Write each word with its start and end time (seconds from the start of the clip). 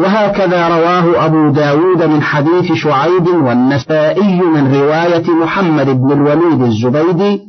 وهكذا 0.00 0.68
رواه 0.68 1.26
أبو 1.26 1.50
داود 1.50 2.02
من 2.02 2.22
حديث 2.22 2.72
شعيب 2.72 3.26
والنسائي 3.26 4.40
من 4.40 4.74
رواية 4.74 5.30
محمد 5.30 5.86
بن 5.86 6.12
الوليد 6.12 6.62
الزبيدي 6.62 7.40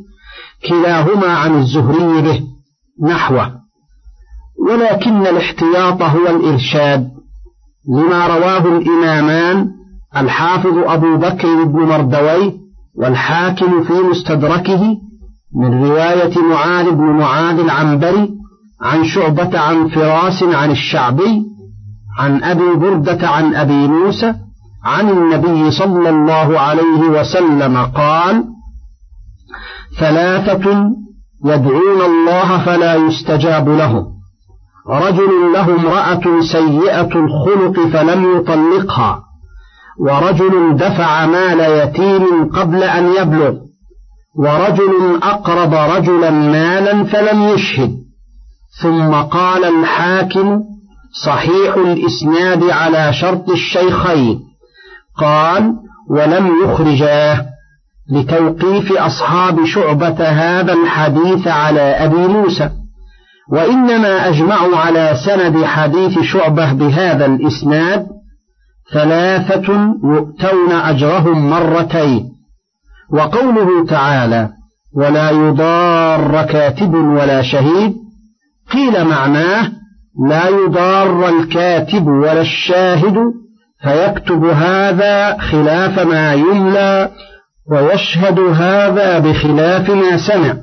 كلاهما 0.70 1.28
عن 1.28 1.60
الزهري 1.60 2.22
به 2.22 2.42
نحوه. 3.04 3.52
ولكن 4.70 5.28
الاحتياط 5.28 6.02
هو 6.02 6.28
الإرشاد 6.28 7.10
لما 7.90 8.28
رواه 8.28 8.78
الإمامان 8.78 9.68
الحافظ 10.18 10.78
أبو 10.78 11.18
بكر 11.18 11.64
بن 11.64 11.80
مردويه 11.80 12.54
والحاكم 12.96 13.84
في 13.84 13.94
مستدركه 13.94 14.98
من 15.56 15.84
رواية 15.84 16.40
معاذ 16.40 16.92
بن 16.92 17.04
معاذ 17.04 17.60
العنبري 17.60 18.30
عن 18.82 19.06
شعبة 19.06 19.60
عن 19.60 19.88
فراس 19.88 20.44
عن 20.44 20.72
الشعبي 20.72 21.53
عن 22.20 22.44
أبي 22.44 22.76
بردة 22.76 23.28
عن 23.28 23.56
أبي 23.56 23.88
موسى 23.88 24.34
عن 24.86 25.10
النبي 25.10 25.72
صلى 25.72 26.10
الله 26.10 26.60
عليه 26.60 27.02
وسلم 27.20 27.78
قال 27.78 28.44
ثلاثة 30.00 30.92
يدعون 31.46 32.02
الله 32.02 32.66
فلا 32.66 32.96
يستجاب 32.96 33.70
لهم 33.70 34.14
رجل 34.90 35.54
له 35.54 35.76
امرأة 35.76 36.42
سيئة 36.42 37.10
الخلق 37.16 37.88
فلم 37.94 38.38
يطلقها. 38.38 39.24
ورجل 40.00 40.76
دفع 40.76 41.26
مال 41.26 41.60
يتيم 41.60 42.50
قبل 42.50 42.84
أن 42.84 43.06
يبلغ. 43.22 43.54
ورجل 44.36 45.20
أقرض 45.24 45.74
رجلا 45.74 46.32
مالا 46.32 47.04
فلم 47.04 47.42
يشهد. 47.42 47.96
ثم 48.82 49.14
قال 49.14 49.66
الحاكم 49.66 50.62
صحيح 51.26 51.76
الإسناد 51.76 52.64
على 52.64 53.14
شرط 53.14 53.50
الشيخين. 53.50 54.40
قال 55.18 55.74
ولم 56.10 56.52
يخرجاه 56.64 57.46
لتوقيف 58.12 58.92
أصحاب 58.92 59.66
شعبة 59.66 60.30
هذا 60.30 60.74
الحديث 60.74 61.48
على 61.48 61.82
أبي 61.82 62.28
موسى 62.28 62.70
وإنما 63.52 64.30
أجمعوا 64.30 64.78
على 64.78 65.16
سند 65.26 65.64
حديث 65.64 66.20
شعبة 66.20 66.74
بهذا 66.74 67.26
الإسناد 67.26 68.08
ثلاثة 68.94 69.96
يؤتون 70.04 70.72
أجرهم 70.72 71.50
مرتين. 71.50 72.34
وقوله 73.14 73.86
تعالى 73.86 74.50
ولا 74.96 75.30
يضار 75.30 76.44
كاتب 76.44 76.94
ولا 76.94 77.42
شهيد 77.42 77.96
قيل 78.72 79.06
معناه 79.06 79.72
لا 80.30 80.48
يضار 80.50 81.30
الكاتب 81.30 82.08
ولا 82.08 82.42
الشاهد 82.42 83.18
فيكتب 83.84 84.46
هذا 84.46 85.38
خلاف 85.38 86.00
ما 86.00 86.34
يملى 86.34 87.10
ويشهد 87.72 88.40
هذا 88.40 89.20
بخلاف 89.20 89.90
ما 89.90 90.18
سمع 90.18 90.54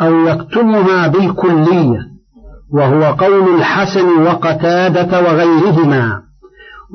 أو 0.00 0.26
يكتمها 0.26 1.06
بالكلية 1.06 1.98
وهو 2.72 3.04
قول 3.04 3.54
الحسن 3.54 4.22
وقتادة 4.22 5.20
وغيرهما 5.20 6.22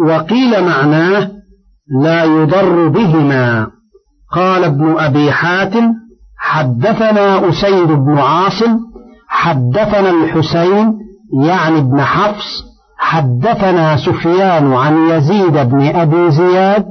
وقيل 0.07 0.63
معناه 0.63 1.31
لا 2.01 2.23
يضر 2.23 2.87
بهما. 2.87 3.67
قال 4.31 4.63
ابن 4.63 4.95
أبي 4.97 5.31
حاتم 5.31 5.93
حدثنا 6.37 7.49
أسيد 7.49 7.87
بن 7.87 8.17
عاصم 8.17 8.77
حدثنا 9.27 10.09
الحسين 10.09 11.04
يعني 11.43 11.79
ابن 11.79 12.01
حفص 12.01 12.63
حدثنا 12.97 13.97
سفيان 13.97 14.73
عن 14.73 15.09
يزيد 15.09 15.53
بن 15.57 15.95
أبي 15.95 16.31
زياد 16.31 16.85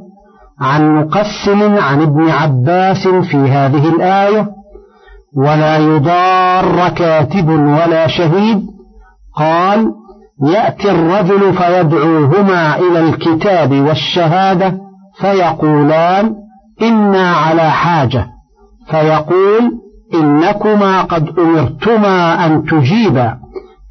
عن 0.60 0.96
مقسم 0.96 1.78
عن 1.78 2.02
ابن 2.02 2.30
عباس 2.30 3.08
في 3.08 3.36
هذه 3.36 3.88
الآية 3.88 4.48
ولا 5.36 5.76
يضار 5.76 6.88
كاتب 6.88 7.48
ولا 7.48 8.06
شهيد 8.06 8.66
قال 9.36 9.92
يأتي 10.42 10.90
الرجل 10.90 11.52
فيدعوهما 11.52 12.76
إلى 12.78 13.00
الكتاب 13.00 13.72
والشهادة 13.72 14.78
فيقولان 15.20 16.34
إنا 16.82 17.30
على 17.30 17.70
حاجة 17.70 18.26
فيقول 18.90 19.70
إنكما 20.14 21.02
قد 21.02 21.38
أمرتما 21.38 22.46
أن 22.46 22.64
تجيبا. 22.64 23.43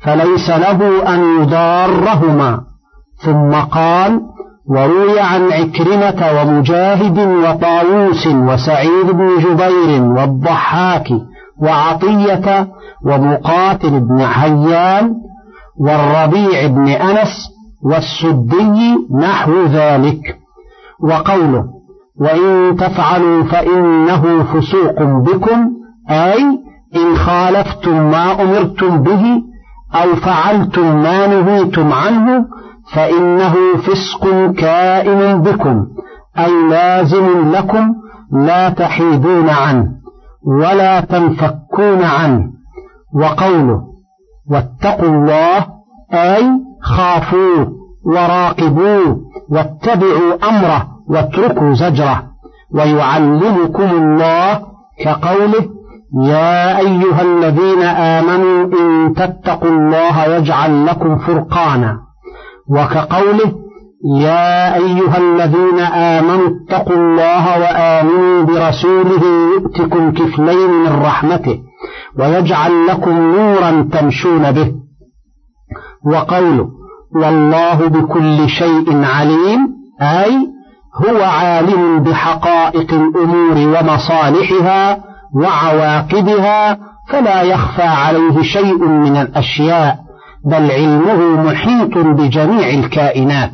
فليس 0.04 0.50
له 0.50 0.80
أن 1.14 1.42
يضارهما. 1.42 2.62
ثم 3.26 3.52
قال 3.52 4.22
وروي 4.70 5.20
عن 5.20 5.52
عكرمة 5.52 6.42
ومجاهد 6.42 7.20
وطاووس 7.20 8.28
وسعيد 8.28 9.06
بن 9.06 9.38
جبير 9.38 10.02
والضحاك 10.02 11.08
وعطية 11.62 12.68
ومقاتل 13.06 14.00
بن 14.00 14.26
حيان 14.26 15.16
والربيع 15.80 16.68
بن 16.68 16.88
أنس 16.88 17.50
والسدي 17.84 18.96
نحو 19.22 19.66
ذلك. 19.66 20.38
وقوله 21.04 21.66
وإن 22.20 22.76
تفعلوا 22.78 23.44
فإنه 23.44 24.44
فسوق 24.44 25.04
بكم 25.04 25.70
أي 26.10 26.44
إن 26.96 27.16
خالفتم 27.16 28.12
ما 28.12 28.42
أمرتم 28.42 29.04
به 29.04 29.42
أو 29.96 30.16
فعلتم 30.16 30.96
ما 30.96 31.28
نهيتم 31.28 31.94
عنه 31.94 32.46
فإنه 32.94 33.56
فسق 33.78 34.52
كائن 34.58 35.42
بكم 35.42 35.86
أي 36.40 36.70
لازم 36.70 37.52
لكم 37.52 37.96
لا 38.32 38.70
تحيدون 38.70 39.50
عنه 39.50 39.88
ولا 40.46 41.00
تنفكون 41.00 42.04
عنه. 42.04 42.54
وقوله 43.16 43.82
واتقوا 44.52 45.10
الله 45.10 45.66
أي 46.14 46.50
خافوه 46.82 47.72
وراقبوه 48.06 49.20
واتبعوا 49.50 50.50
أمره 50.50 50.88
واتركوا 51.10 51.74
زجره 51.74 52.24
ويعلمكم 52.72 53.84
الله 53.84 54.62
كقوله 55.04 55.70
يا 56.22 56.80
أيها 56.80 57.22
الذين 57.22 57.82
آمنوا 57.84 58.66
إن 58.66 59.14
تتقوا 59.14 59.70
الله 59.70 60.26
يجعل 60.26 60.86
لكم 60.86 61.18
فرقانا 61.18 61.98
وكقوله 62.70 63.54
يا 64.18 64.76
أيها 64.76 65.18
الذين 65.18 65.80
آمنوا 65.80 66.48
اتقوا 66.50 66.96
الله 66.98 67.60
وآمنوا 67.60 68.44
برسوله 68.44 69.22
يؤتكم 69.56 70.12
كفلين 70.12 70.70
من 70.70 71.02
رحمته 71.02 71.60
ويجعل 72.20 72.88
لكم 72.88 73.12
نورا 73.36 73.90
تمشون 73.92 74.52
به 74.52 74.72
وقوله 76.06 76.68
والله 77.16 77.88
بكل 77.88 78.50
شيء 78.50 79.04
عليم 79.04 79.68
أي 80.02 80.48
هو 81.06 81.24
عالم 81.24 82.04
بحقائق 82.04 82.94
الأمور 82.94 83.58
ومصالحها 83.78 85.13
وعواقبها 85.36 86.78
فلا 87.10 87.42
يخفى 87.42 87.84
عليه 87.84 88.42
شيء 88.42 88.88
من 88.88 89.18
الأشياء 89.18 90.00
بل 90.46 90.72
علمه 90.72 91.44
محيط 91.44 91.98
بجميع 91.98 92.70
الكائنات. 92.70 93.52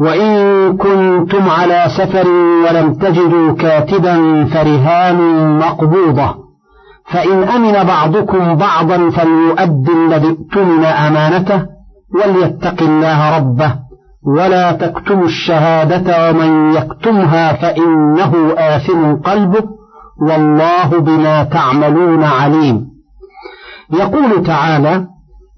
وإن 0.00 0.32
كنتم 0.76 1.48
على 1.48 1.84
سفر 1.98 2.28
ولم 2.64 2.94
تجدوا 2.94 3.52
كاتبا 3.52 4.44
فرهان 4.44 5.18
مقبوضة. 5.58 6.34
فإن 7.12 7.42
أمن 7.42 7.84
بعضكم 7.84 8.54
بعضا 8.54 9.10
فليؤد 9.10 9.90
الذي 9.90 10.28
اؤتمن 10.28 10.84
أمانته 10.84 11.66
وليتق 12.14 12.82
الله 12.82 13.36
ربه. 13.36 13.74
ولا 14.36 14.72
تكتموا 14.72 15.24
الشهادة 15.24 16.30
ومن 16.30 16.74
يكتمها 16.74 17.52
فإنه 17.52 18.54
آثم 18.58 19.14
قلبه. 19.14 19.79
والله 20.20 20.98
بما 21.00 21.44
تعملون 21.44 22.24
عليم. 22.24 22.86
يقول 23.92 24.42
تعالى 24.46 25.06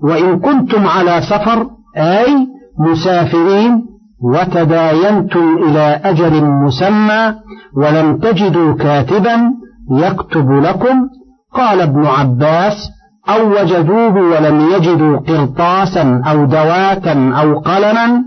وإن 0.04 0.40
كنتم 0.40 0.86
على 0.86 1.20
سفر 1.30 1.66
أي 1.96 2.46
مسافرين 2.78 3.84
وتداينتم 4.22 5.58
إلى 5.58 6.00
أجل 6.04 6.44
مسمى 6.44 7.34
ولم 7.76 8.16
تجدوا 8.18 8.74
كاتبا 8.74 9.52
يكتب 9.90 10.50
لكم 10.50 11.08
قال 11.54 11.80
ابن 11.80 12.06
عباس 12.06 12.90
أو 13.28 13.50
وجدوه 13.50 14.14
ولم 14.14 14.70
يجدوا 14.74 15.18
قرطاسا 15.18 16.22
أو 16.30 16.44
دواتا 16.44 17.32
أو 17.40 17.58
قلما 17.58 18.22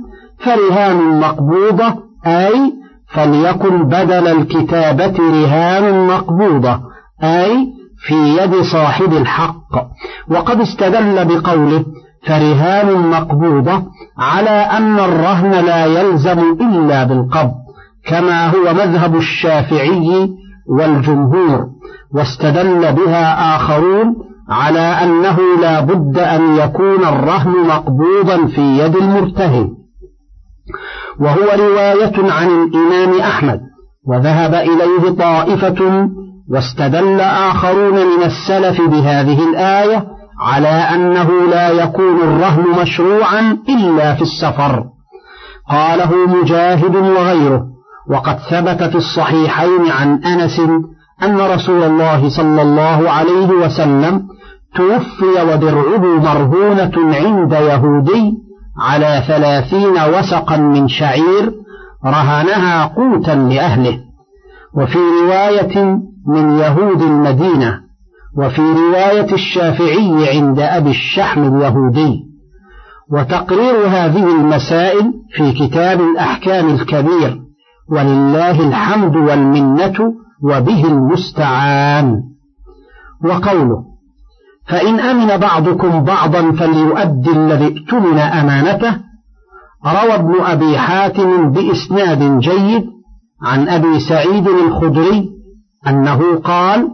فرهان 0.45 1.19
مقبوضة 1.19 1.95
أي 2.27 2.73
فليكن 3.15 3.83
بدل 3.83 4.27
الكتابة 4.27 5.17
رهان 5.19 6.07
مقبوضة 6.07 6.79
أي 7.23 7.67
في 8.07 8.15
يد 8.15 8.61
صاحب 8.61 9.13
الحق. 9.13 9.73
وقد 10.29 10.59
استدل 10.61 11.25
بقوله 11.25 11.85
فرهان 12.27 13.09
مقبوضة 13.09 13.83
على 14.17 14.49
أن 14.49 14.99
الرهن 14.99 15.51
لا 15.51 15.85
يلزم 15.85 16.39
إلا 16.39 17.03
بالقبض 17.03 17.53
كما 18.07 18.47
هو 18.47 18.73
مذهب 18.73 19.15
الشافعي 19.15 20.29
والجمهور. 20.77 21.65
واستدل 22.15 22.93
بها 22.93 23.55
آخرون 23.55 24.15
على 24.49 24.79
أنه 24.79 25.37
لا 25.61 25.79
بد 25.79 26.17
أن 26.17 26.55
يكون 26.55 27.03
الرهن 27.03 27.51
مقبوضا 27.67 28.47
في 28.47 28.61
يد 28.61 28.95
المرتهن. 28.95 29.69
وهو 31.19 31.63
رواية 31.65 32.31
عن 32.31 32.47
الإمام 32.47 33.19
أحمد 33.19 33.59
وذهب 34.07 34.53
إليه 34.53 35.09
طائفة 35.19 36.09
واستدل 36.49 37.19
آخرون 37.21 37.93
من 37.93 38.23
السلف 38.23 38.81
بهذه 38.81 39.49
الآية 39.49 40.05
على 40.41 40.67
أنه 40.67 41.29
لا 41.49 41.69
يكون 41.69 42.17
الرهن 42.23 42.81
مشروعا 42.81 43.57
إلا 43.69 44.15
في 44.15 44.21
السفر. 44.21 44.83
قاله 45.69 46.11
مجاهد 46.27 46.95
وغيره 46.95 47.63
وقد 48.09 48.37
ثبت 48.49 48.83
في 48.83 48.95
الصحيحين 48.95 49.91
عن 49.91 50.23
أنس 50.23 50.59
أن 51.23 51.37
رسول 51.41 51.83
الله 51.83 52.29
صلى 52.29 52.61
الله 52.61 53.09
عليه 53.09 53.47
وسلم 53.47 54.27
توفي 54.75 55.53
ودرعه 55.53 56.19
مرهونة 56.19 57.15
عند 57.15 57.53
يهودي 57.53 58.44
على 58.79 59.23
ثلاثين 59.27 60.13
وسقا 60.13 60.57
من 60.57 60.87
شعير 60.87 61.53
رهنها 62.05 62.85
قوتا 62.85 63.31
لأهله. 63.31 63.99
وفي 64.77 64.97
رواية 64.97 65.99
من 66.27 66.59
يهود 66.59 67.01
المدينة 67.01 67.79
وفي 68.37 68.61
رواية 68.61 69.33
الشافعي 69.33 70.29
عند 70.29 70.59
أبي 70.59 70.89
الشحم 70.89 71.55
اليهودي. 71.55 72.25
وتقرير 73.11 73.87
هذه 73.87 74.39
المسائل 74.39 75.13
في 75.35 75.51
كتاب 75.51 76.01
الأحكام 76.01 76.69
الكبير 76.69 77.39
ولله 77.91 78.67
الحمد 78.67 79.15
والمنة 79.15 80.13
وبه 80.43 80.85
المستعان. 80.85 82.23
وقوله 83.25 83.94
فإن 84.67 84.99
أمن 84.99 85.37
بعضكم 85.37 86.03
بعضا 86.03 86.51
فليؤدي 86.51 87.31
الذي 87.31 87.65
ائتمن 87.65 88.17
أمانته. 88.19 88.97
روى 89.85 90.15
ابن 90.15 90.41
أبي 90.41 90.77
حاتم 90.77 91.51
بإسناد 91.51 92.39
جيد 92.39 92.85
عن 93.43 93.69
أبي 93.69 93.99
سعيد 93.99 94.47
الخدري 94.47 95.29
أنه 95.87 96.39
قال 96.39 96.87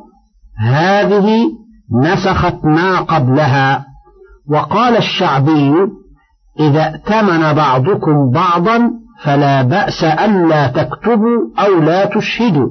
هذه 0.58 1.52
نسخت 2.04 2.66
ما 2.66 3.00
قبلها 3.00 3.86
وقال 4.50 4.98
الشعبي 4.98 5.74
إذا 6.60 6.84
ائتمن 6.84 7.54
بعضكم 7.54 8.32
بعضا 8.32 8.92
فلا 9.24 9.62
بأس 9.62 10.04
ألا 10.04 10.68
تكتبوا 10.68 11.40
أو 11.60 11.82
لا 11.82 12.06
تشهدوا 12.06 12.70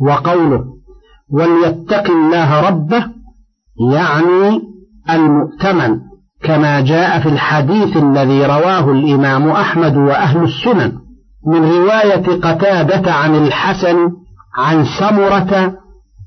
وقوله 0.00 0.64
وليتق 1.32 2.10
الله 2.10 2.68
ربه 2.68 3.13
يعني 3.92 4.60
المؤتمن 5.10 5.98
كما 6.42 6.80
جاء 6.80 7.20
في 7.20 7.28
الحديث 7.28 7.96
الذي 7.96 8.46
رواه 8.46 8.92
الإمام 8.92 9.48
أحمد 9.48 9.96
وأهل 9.96 10.42
السنن 10.42 10.92
من 11.46 11.64
رواية 11.64 12.40
قتادة 12.40 13.12
عن 13.12 13.34
الحسن 13.34 13.96
عن 14.58 14.84
سمرة 14.84 15.74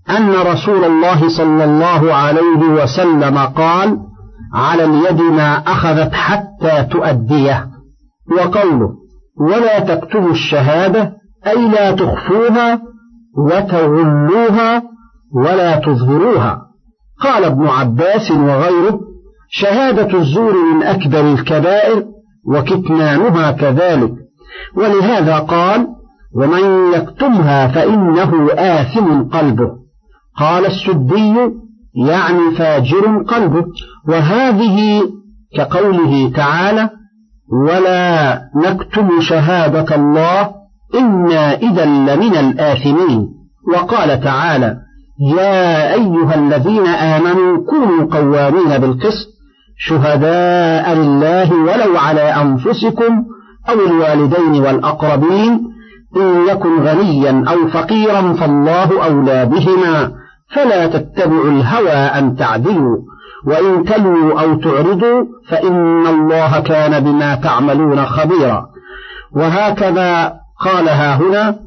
أن 0.10 0.32
رسول 0.32 0.84
الله 0.84 1.30
صلى 1.38 1.64
الله 1.64 2.14
عليه 2.14 2.84
وسلم 2.84 3.38
قال 3.38 3.98
على 4.54 4.86
اليد 4.86 5.22
ما 5.22 5.54
أخذت 5.58 6.14
حتى 6.14 6.84
تؤديه 6.92 7.68
وقوله 8.38 8.90
ولا 9.40 9.80
تكتبوا 9.80 10.32
الشهادة 10.32 11.14
أي 11.48 11.68
لا 11.68 11.92
تخفوها 11.92 12.82
وتغلوها 13.38 14.84
ولا 15.36 15.80
تظهروها 15.80 16.67
قال 17.20 17.44
ابن 17.44 17.68
عباس 17.68 18.32
وغيره 18.32 19.00
شهادة 19.50 20.20
الزور 20.20 20.54
من 20.74 20.84
أكبر 20.84 21.20
الكبائر 21.20 22.06
وكتمانها 22.48 23.52
كذلك. 23.52 24.12
ولهذا 24.76 25.40
قال 25.40 25.88
ومن 26.36 26.94
يكتمها 26.94 27.68
فإنه 27.68 28.48
آثم 28.52 29.24
قلبه. 29.24 29.72
قال 30.38 30.66
السدي 30.66 31.36
يعني 32.08 32.56
فاجر 32.58 33.24
قلبه. 33.24 33.66
وهذه 34.08 35.02
كقوله 35.58 36.32
تعالى 36.36 36.90
ولا 37.68 38.42
نكتم 38.56 39.22
شهادة 39.22 39.96
الله 39.96 40.52
إنا 40.96 41.54
إذا 41.54 41.86
لمن 41.86 42.36
الآثمين. 42.36 43.28
وقال 43.74 44.22
تعالى 44.22 44.87
يا 45.20 45.94
أيها 45.94 46.36
الذين 46.36 46.88
آمنوا 46.88 47.66
كونوا 47.70 48.08
قوامين 48.12 48.78
بالقسط 48.78 49.28
شهداء 49.78 50.94
لله 50.96 51.54
ولو 51.54 51.98
على 51.98 52.22
أنفسكم 52.22 53.24
أو 53.70 53.86
الوالدين 53.88 54.62
والأقربين 54.62 55.60
إن 56.18 56.48
يكن 56.48 56.80
غنيا 56.80 57.44
أو 57.48 57.68
فقيرا 57.68 58.34
فالله 58.34 59.06
أولى 59.06 59.46
بهما 59.46 60.12
فلا 60.56 60.88
تتبعوا 60.88 61.52
الهوى 61.52 61.92
أن 61.92 62.36
تعدلوا 62.36 62.98
وإن 63.48 63.84
تلووا 63.86 64.42
أو 64.42 64.56
تعرضوا 64.56 65.24
فإن 65.50 66.08
الله 66.08 66.60
كان 66.60 67.04
بما 67.04 67.36
تعملون 67.36 68.06
خبيرا. 68.06 68.66
وهكذا 69.36 70.34
قالها 70.60 71.16
هنا 71.16 71.67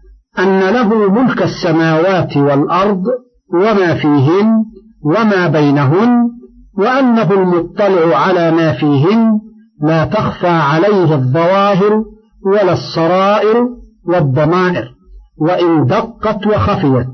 أن 0.39 0.59
له 0.59 1.09
ملك 1.09 1.41
السماوات 1.41 2.37
والأرض 2.37 3.03
وما 3.53 3.93
فيهن 3.95 4.65
وما 5.03 5.47
بينهن 5.47 6.29
وأنه 6.77 7.31
المطلع 7.31 8.17
على 8.17 8.51
ما 8.51 8.73
فيهن 8.73 9.39
لا 9.81 10.05
تخفى 10.05 10.47
عليه 10.47 11.15
الظواهر 11.15 12.03
ولا 12.45 12.73
السرائر 12.73 13.67
والضمائر 14.07 14.87
وإن 15.37 15.85
دقت 15.85 16.47
وخفيت. 16.47 17.07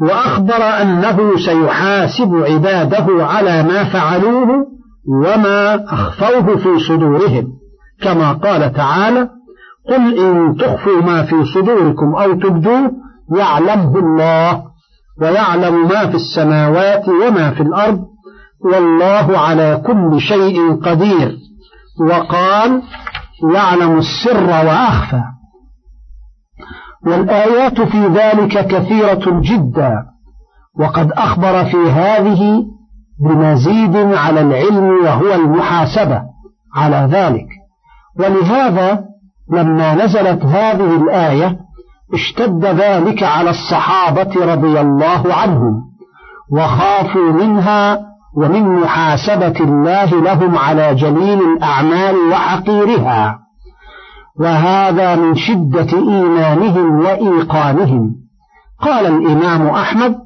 وأخبر 0.00 0.62
أنه 0.82 1.36
سيحاسب 1.36 2.34
عباده 2.34 3.06
على 3.26 3.62
ما 3.62 3.84
فعلوه 3.84 4.66
وما 5.08 5.84
أخفوه 5.84 6.56
في 6.56 6.78
صدورهم 6.88 7.48
كما 8.02 8.32
قال 8.32 8.72
تعالى 8.72 9.28
قل 9.88 10.18
إن 10.18 10.56
تخفوا 10.56 11.02
ما 11.02 11.22
في 11.22 11.44
صدوركم 11.44 12.14
أو 12.14 12.32
تبدوه 12.32 12.92
يعلمه 13.36 13.98
الله 13.98 14.62
ويعلم 15.20 15.88
ما 15.88 16.06
في 16.06 16.14
السماوات 16.14 17.08
وما 17.08 17.50
في 17.50 17.60
الأرض 17.60 18.04
والله 18.64 19.38
على 19.38 19.82
كل 19.86 20.20
شيء 20.20 20.74
قدير 20.74 21.36
وقال 22.00 22.82
يعلم 23.54 23.98
السر 23.98 24.46
وأخفى 24.46 25.22
والآيات 27.06 27.80
في 27.80 28.06
ذلك 28.06 28.66
كثيرة 28.66 29.40
جدا 29.40 29.92
وقد 30.80 31.12
أخبر 31.12 31.64
في 31.64 31.76
هذه 31.76 32.64
بمزيد 33.20 33.96
على 33.96 34.40
العلم 34.40 35.04
وهو 35.04 35.34
المحاسبة 35.34 36.22
على 36.76 37.08
ذلك 37.10 37.46
ولهذا 38.18 39.04
لما 39.52 39.94
نزلت 39.94 40.44
هذه 40.44 40.96
الآية 40.96 41.58
اشتد 42.14 42.64
ذلك 42.64 43.22
على 43.22 43.50
الصحابة 43.50 44.54
رضي 44.54 44.80
الله 44.80 45.34
عنهم 45.34 45.82
وخافوا 46.52 47.32
منها 47.32 48.00
ومن 48.36 48.80
محاسبة 48.80 49.60
الله 49.60 50.04
لهم 50.04 50.58
على 50.58 50.94
جليل 50.94 51.40
الأعمال 51.40 52.16
وحقيرها 52.32 53.38
وهذا 54.40 55.16
من 55.16 55.34
شدة 55.34 55.98
إيمانهم 55.98 56.98
وإيقانهم. 56.98 58.14
قال 58.80 59.06
الإمام 59.06 59.66
أحمد 59.66 60.16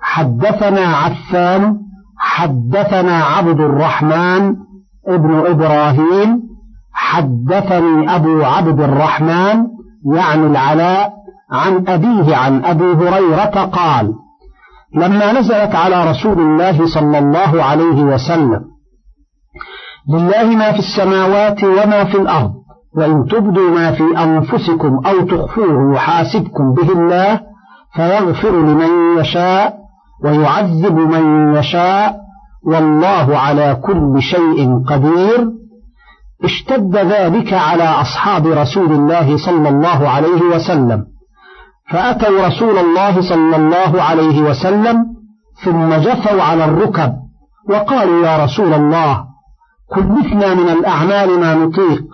حدثنا 0.00 0.80
عفان 0.80 1.76
حدثنا 2.18 3.24
عبد 3.24 3.60
الرحمن 3.60 4.56
ابن 5.08 5.46
إبراهيم 5.46 6.47
حدثني 7.10 8.14
أبو 8.16 8.42
عبد 8.42 8.80
الرحمن 8.80 9.66
يعني 10.14 10.46
العلاء 10.46 11.12
عن 11.52 11.84
أبيه 11.88 12.36
عن 12.36 12.64
أبي 12.64 12.84
هريرة 12.84 13.64
قال 13.64 14.14
لما 14.94 15.32
نزلت 15.32 15.74
على 15.74 16.10
رسول 16.10 16.40
الله 16.40 16.86
صلى 16.86 17.18
الله 17.18 17.62
عليه 17.62 18.02
وسلم 18.02 18.60
لله 20.08 20.44
ما 20.44 20.72
في 20.72 20.78
السماوات 20.78 21.64
وما 21.64 22.04
في 22.04 22.18
الأرض 22.18 22.52
وإن 22.96 23.26
تبدوا 23.26 23.70
ما 23.70 23.92
في 23.92 24.04
أنفسكم 24.24 25.00
أو 25.06 25.20
تخفوه 25.20 25.94
يحاسبكم 25.94 26.72
به 26.72 26.92
الله 26.92 27.40
فيغفر 27.94 28.50
لمن 28.50 29.18
يشاء 29.18 29.74
ويعذب 30.24 30.96
من 30.98 31.54
يشاء 31.54 32.16
والله 32.66 33.38
على 33.38 33.80
كل 33.84 34.22
شيء 34.22 34.84
قدير. 34.88 35.67
اشتد 36.44 36.96
ذلك 36.96 37.52
على 37.52 37.82
أصحاب 37.84 38.46
رسول 38.46 38.92
الله 38.92 39.36
صلى 39.36 39.68
الله 39.68 40.08
عليه 40.08 40.42
وسلم. 40.54 41.04
فأتوا 41.90 42.46
رسول 42.46 42.78
الله 42.78 43.20
صلى 43.28 43.56
الله 43.56 44.02
عليه 44.02 44.42
وسلم 44.42 45.06
ثم 45.64 45.94
جثوا 45.94 46.42
على 46.42 46.64
الركب 46.64 47.12
وقالوا 47.70 48.26
يا 48.26 48.44
رسول 48.44 48.74
الله 48.74 49.24
كلفنا 49.94 50.54
من 50.54 50.68
الأعمال 50.68 51.40
ما 51.40 51.54
نطيق 51.54 52.04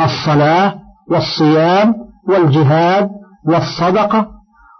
الصلاة 0.00 0.74
والصيام 1.10 1.94
والجهاد 2.28 3.10
والصدقة 3.46 4.28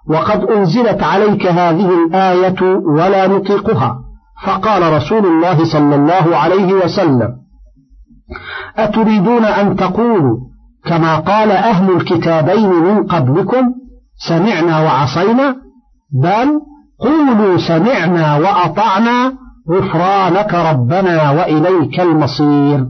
وقد 0.09 0.45
أنزلت 0.45 1.03
عليك 1.03 1.47
هذه 1.47 1.89
الآية 2.05 2.63
ولا 2.97 3.27
نطيقها. 3.27 3.99
فقال 4.47 4.93
رسول 4.93 5.27
الله 5.27 5.65
صلى 5.73 5.95
الله 5.95 6.37
عليه 6.37 6.73
وسلم 6.73 7.42
أتريدون 8.77 9.45
أن 9.45 9.77
تقولوا 9.77 10.39
كما 10.85 11.19
قال 11.19 11.51
أهل 11.51 11.97
الكتابين 11.97 12.69
من 12.69 13.07
قبلكم 13.07 13.75
سمعنا 14.29 14.81
وعصينا؟ 14.81 15.57
بل 16.23 16.61
قولوا 17.01 17.59
سمعنا 17.59 18.37
وأطعنا 18.37 19.33
غفرانك 19.71 20.55
ربنا 20.55 21.31
وإليك 21.31 22.01
المصير. 22.01 22.87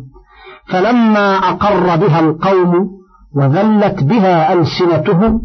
فلما 0.69 1.37
أقر 1.37 1.97
بها 1.97 2.21
القوم 2.21 2.89
وذلت 3.37 4.03
بها 4.03 4.53
ألسنتهم 4.53 5.41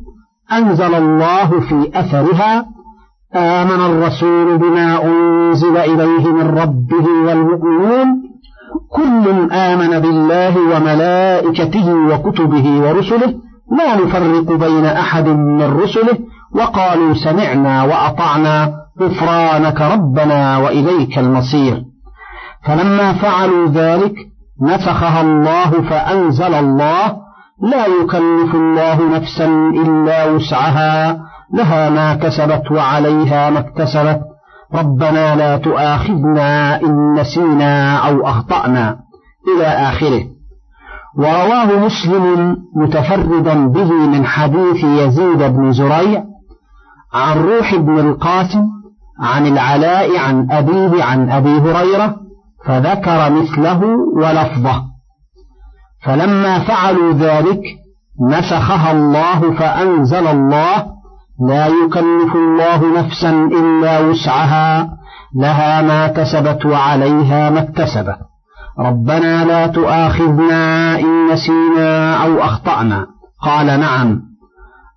أنزل 0.52 0.96
الله 0.96 1.60
في 1.60 1.92
أثرها 2.00 2.66
آمن 3.36 3.82
الرسول 3.86 4.58
بما 4.58 5.04
أنزل 5.06 5.78
إليه 5.78 6.28
من 6.28 6.48
ربه 6.58 7.08
والمؤمنون 7.26 8.27
كل 8.92 9.52
آمن 9.52 10.00
بالله 10.00 10.58
وملائكته 10.76 11.94
وكتبه 11.94 12.82
ورسله 12.82 13.34
لا 13.78 13.96
نفرق 13.96 14.52
بين 14.52 14.86
أحد 14.86 15.28
من 15.28 15.78
رسله 15.84 16.18
وقالوا 16.56 17.14
سمعنا 17.14 17.84
وأطعنا 17.84 18.74
غفرانك 19.02 19.82
ربنا 19.82 20.58
وإليك 20.58 21.20
المصير. 21.20 21.84
فلما 22.66 23.14
فعلوا 23.14 23.68
ذلك 23.68 24.14
نسخها 24.62 25.22
الله 25.22 25.70
فأنزل 25.90 26.54
الله 26.54 27.16
لا 27.62 27.86
يكلف 28.02 28.56
الله 28.56 29.18
نفسا 29.18 29.46
إلا 29.86 30.26
وسعها 30.26 31.20
لها 31.54 31.90
ما 31.90 32.16
كسبت 32.16 32.72
وعليها 32.72 33.50
ما 33.50 33.60
اكتسبت. 33.60 34.22
ربنا 34.74 35.36
لا 35.36 35.58
تؤاخذنا 35.58 36.82
إن 36.82 37.14
نسينا 37.14 37.98
أو 37.98 38.28
أخطأنا 38.28 39.00
إلى 39.48 39.66
آخره. 39.66 40.24
ورواه 41.18 41.86
مسلم 41.86 42.58
متفردا 42.76 43.68
به 43.68 43.92
من 43.92 44.26
حديث 44.26 44.84
يزيد 44.84 45.38
بن 45.38 45.72
زريع 45.72 46.24
عن 47.14 47.38
روح 47.38 47.76
بن 47.76 48.00
القاسم 48.00 48.64
عن 49.20 49.48
العلاء 49.48 50.18
عن 50.18 50.52
أبيه 50.52 51.04
عن 51.04 51.30
أبي 51.30 51.50
هريرة 51.50 52.16
فذكر 52.66 53.32
مثله 53.32 53.84
ولفظه. 54.18 54.84
فلما 56.04 56.60
فعلوا 56.60 57.14
ذلك 57.14 57.62
نسخها 58.30 58.92
الله 58.92 59.54
فأنزل 59.54 60.28
الله 60.28 60.97
لا 61.40 61.68
يكلف 61.68 62.36
الله 62.36 63.00
نفسا 63.00 63.30
إلا 63.30 64.00
وسعها 64.00 64.90
لها 65.36 65.82
ما 65.82 66.08
كسبت 66.08 66.66
وعليها 66.66 67.50
ما 67.50 67.60
اكتسبت. 67.60 68.18
ربنا 68.80 69.46
لا 69.46 69.68
تؤاخذنا 69.68 71.00
إن 71.00 71.28
نسينا 71.32 72.16
أو 72.26 72.44
أخطأنا. 72.44 73.08
قال 73.44 73.80
نعم. 73.80 74.22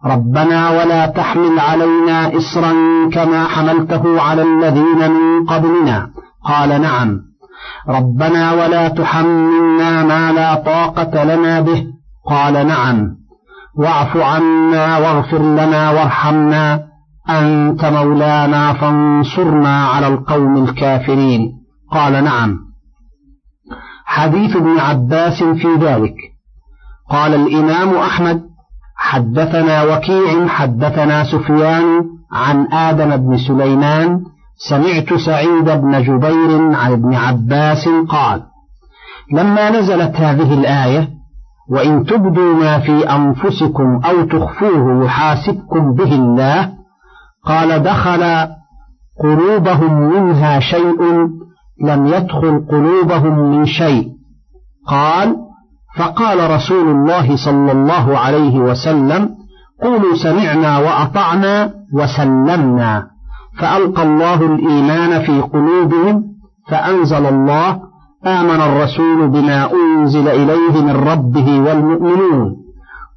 ربنا 0.06 0.70
ولا 0.70 1.06
تحمل 1.06 1.58
علينا 1.58 2.36
إصرا 2.36 2.72
كما 3.12 3.44
حملته 3.44 4.20
على 4.20 4.42
الذين 4.42 5.10
من 5.10 5.46
قبلنا. 5.46 6.10
قال 6.44 6.80
نعم. 6.80 7.18
ربنا 7.88 8.52
ولا 8.52 8.88
تحملنا 8.88 10.04
ما 10.04 10.32
لا 10.32 10.54
طاقة 10.54 11.24
لنا 11.24 11.60
به. 11.60 11.86
قال 12.30 12.66
نعم. 12.66 13.19
واعف 13.78 14.16
عنا 14.16 14.98
واغفر 14.98 15.42
لنا 15.42 15.90
وارحمنا 15.90 16.82
أنت 17.28 17.84
مولانا 17.84 18.72
فانصرنا 18.72 19.84
على 19.86 20.06
القوم 20.06 20.64
الكافرين. 20.64 21.40
قال 21.92 22.24
نعم. 22.24 22.58
حديث 24.04 24.56
ابن 24.56 24.78
عباس 24.78 25.42
في 25.42 25.68
ذلك. 25.80 26.14
قال 27.10 27.34
الإمام 27.34 27.96
أحمد 27.96 28.42
حدثنا 28.96 29.82
وكيع 29.82 30.46
حدثنا 30.46 31.24
سفيان 31.24 32.04
عن 32.32 32.72
آدم 32.72 33.16
بن 33.16 33.38
سليمان 33.38 34.20
سمعت 34.68 35.14
سعيد 35.14 35.64
بن 35.64 36.02
جبير 36.02 36.74
عن 36.74 36.92
ابن 36.92 37.14
عباس 37.14 37.88
قال 38.08 38.42
لما 39.32 39.70
نزلت 39.70 40.16
هذه 40.16 40.54
الآية 40.54 41.08
وإن 41.70 42.04
تبدوا 42.04 42.54
ما 42.54 42.78
في 42.78 43.10
أنفسكم 43.10 44.00
أو 44.04 44.24
تخفوه 44.24 45.04
يحاسبكم 45.04 45.94
به 45.94 46.14
الله 46.14 46.72
قال 47.46 47.82
دخل 47.82 48.48
قلوبهم 49.22 49.94
منها 49.94 50.60
شيء 50.60 51.02
لم 51.84 52.06
يدخل 52.06 52.66
قلوبهم 52.70 53.38
من 53.38 53.66
شيء. 53.66 54.08
قال 54.88 55.36
فقال 55.96 56.50
رسول 56.50 56.88
الله 56.88 57.36
صلى 57.36 57.72
الله 57.72 58.18
عليه 58.18 58.58
وسلم 58.58 59.28
قولوا 59.82 60.16
سمعنا 60.22 60.78
وأطعنا 60.78 61.70
وسلمنا. 61.94 63.06
فألقى 63.58 64.02
الله 64.02 64.54
الإيمان 64.54 65.22
في 65.22 65.40
قلوبهم 65.40 66.24
فأنزل 66.68 67.26
الله 67.26 67.89
آمن 68.26 68.60
الرسول 68.60 69.28
بما 69.28 69.72
أنزل 69.72 70.28
إليه 70.28 70.82
من 70.82 70.90
ربه 70.90 71.60
والمؤمنون. 71.60 72.56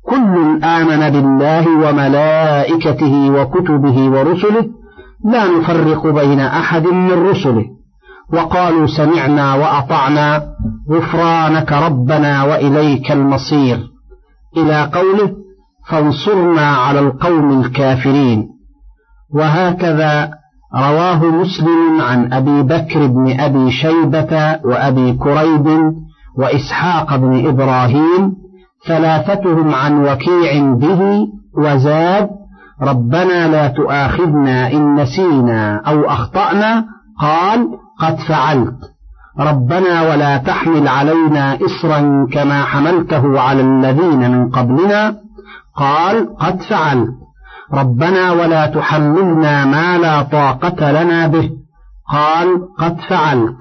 كل 0.05 0.63
آمن 0.63 1.09
بالله 1.09 1.89
وملائكته 1.89 3.31
وكتبه 3.31 4.09
ورسله. 4.09 4.69
لا 5.25 5.47
نفرق 5.47 6.07
بين 6.07 6.39
أحد 6.39 6.87
من 6.87 7.29
رسله. 7.29 7.65
وقالوا 8.33 8.87
سمعنا 8.87 9.55
وأطعنا. 9.55 10.43
غفرانك 10.91 11.71
ربنا 11.71 12.43
وإليك 12.43 13.11
المصير. 13.11 13.79
إلى 14.57 14.89
قوله 14.93 15.31
فانصرنا 15.89 16.67
على 16.67 16.99
القوم 16.99 17.61
الكافرين. 17.61 18.49
وهكذا 19.35 20.42
رواه 20.75 21.25
مسلم 21.25 22.01
عن 22.01 22.33
أبي 22.33 22.63
بكر 22.63 23.07
بن 23.07 23.39
أبي 23.39 23.71
شيبة 23.71 24.59
وأبي 24.65 25.13
كريب 25.13 25.93
وإسحاق 26.37 27.15
بن 27.15 27.47
إبراهيم 27.47 28.35
ثلاثتهم 28.87 29.75
عن 29.75 30.05
وكيع 30.05 30.73
به 30.73 31.27
وزاد 31.57 32.29
ربنا 32.81 33.47
لا 33.47 33.67
تؤاخذنا 33.67 34.71
إن 34.71 34.95
نسينا 34.95 35.81
أو 35.87 36.09
أخطأنا 36.09 36.85
قال 37.19 37.67
قد 37.99 38.15
فعلت. 38.15 38.77
ربنا 39.39 40.01
ولا 40.01 40.37
تحمل 40.37 40.87
علينا 40.87 41.57
إصرا 41.65 42.27
كما 42.31 42.63
حملته 42.63 43.39
على 43.39 43.61
الذين 43.61 44.31
من 44.31 44.49
قبلنا 44.49 45.15
قال 45.75 46.37
قد 46.37 46.61
فعلت. 46.61 47.22
ربنا 47.73 48.31
ولا 48.31 48.65
تحملنا 48.65 49.65
ما 49.65 49.97
لا 49.97 50.21
طاقة 50.21 50.91
لنا 50.91 51.27
به. 51.27 51.49
قال 52.11 52.47
قد 52.79 52.97
فعلت. 53.09 53.57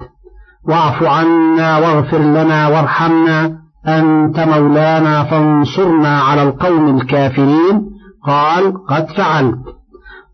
واعف 0.67 1.03
عنا 1.03 1.77
واغفر 1.77 2.17
لنا 2.17 2.67
وارحمنا. 2.67 3.57
أنت 3.87 4.39
مولانا 4.39 5.23
فانصرنا 5.23 6.19
على 6.19 6.43
القوم 6.43 6.97
الكافرين. 6.97 7.81
قال 8.25 8.85
قد 8.87 9.07
فعلت. 9.17 9.59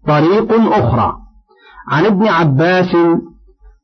طريق 0.08 0.52
أخرى. 0.52 1.14
عن 1.92 2.06
ابن 2.06 2.28
عباس 2.28 2.96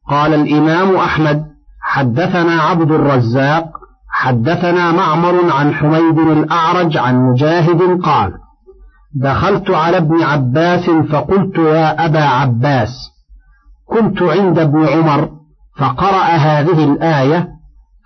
قال 0.09 0.33
الإمام 0.33 0.95
أحمد 0.95 1.45
حدثنا 1.81 2.61
عبد 2.61 2.91
الرزاق 2.91 3.65
حدثنا 4.09 4.91
معمر 4.91 5.51
عن 5.51 5.73
حميد 5.73 6.19
الأعرج 6.19 6.97
عن 6.97 7.29
مجاهد 7.29 8.01
قال 8.01 8.44
دخلت 9.15 9.71
على 9.71 9.97
ابن 9.97 10.23
عباس 10.23 10.89
فقلت 10.89 11.57
يا 11.57 12.05
أبا 12.05 12.23
عباس 12.23 12.89
كنت 13.85 14.21
عند 14.21 14.59
ابن 14.59 14.85
عمر 14.87 15.29
فقرأ 15.79 16.23
هذه 16.23 16.83
الآية 16.83 17.47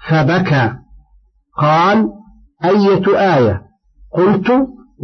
فبكى. 0.07 0.73
قال 1.57 2.09
أية 2.65 3.35
آية؟ 3.35 3.61
قلت 4.13 4.51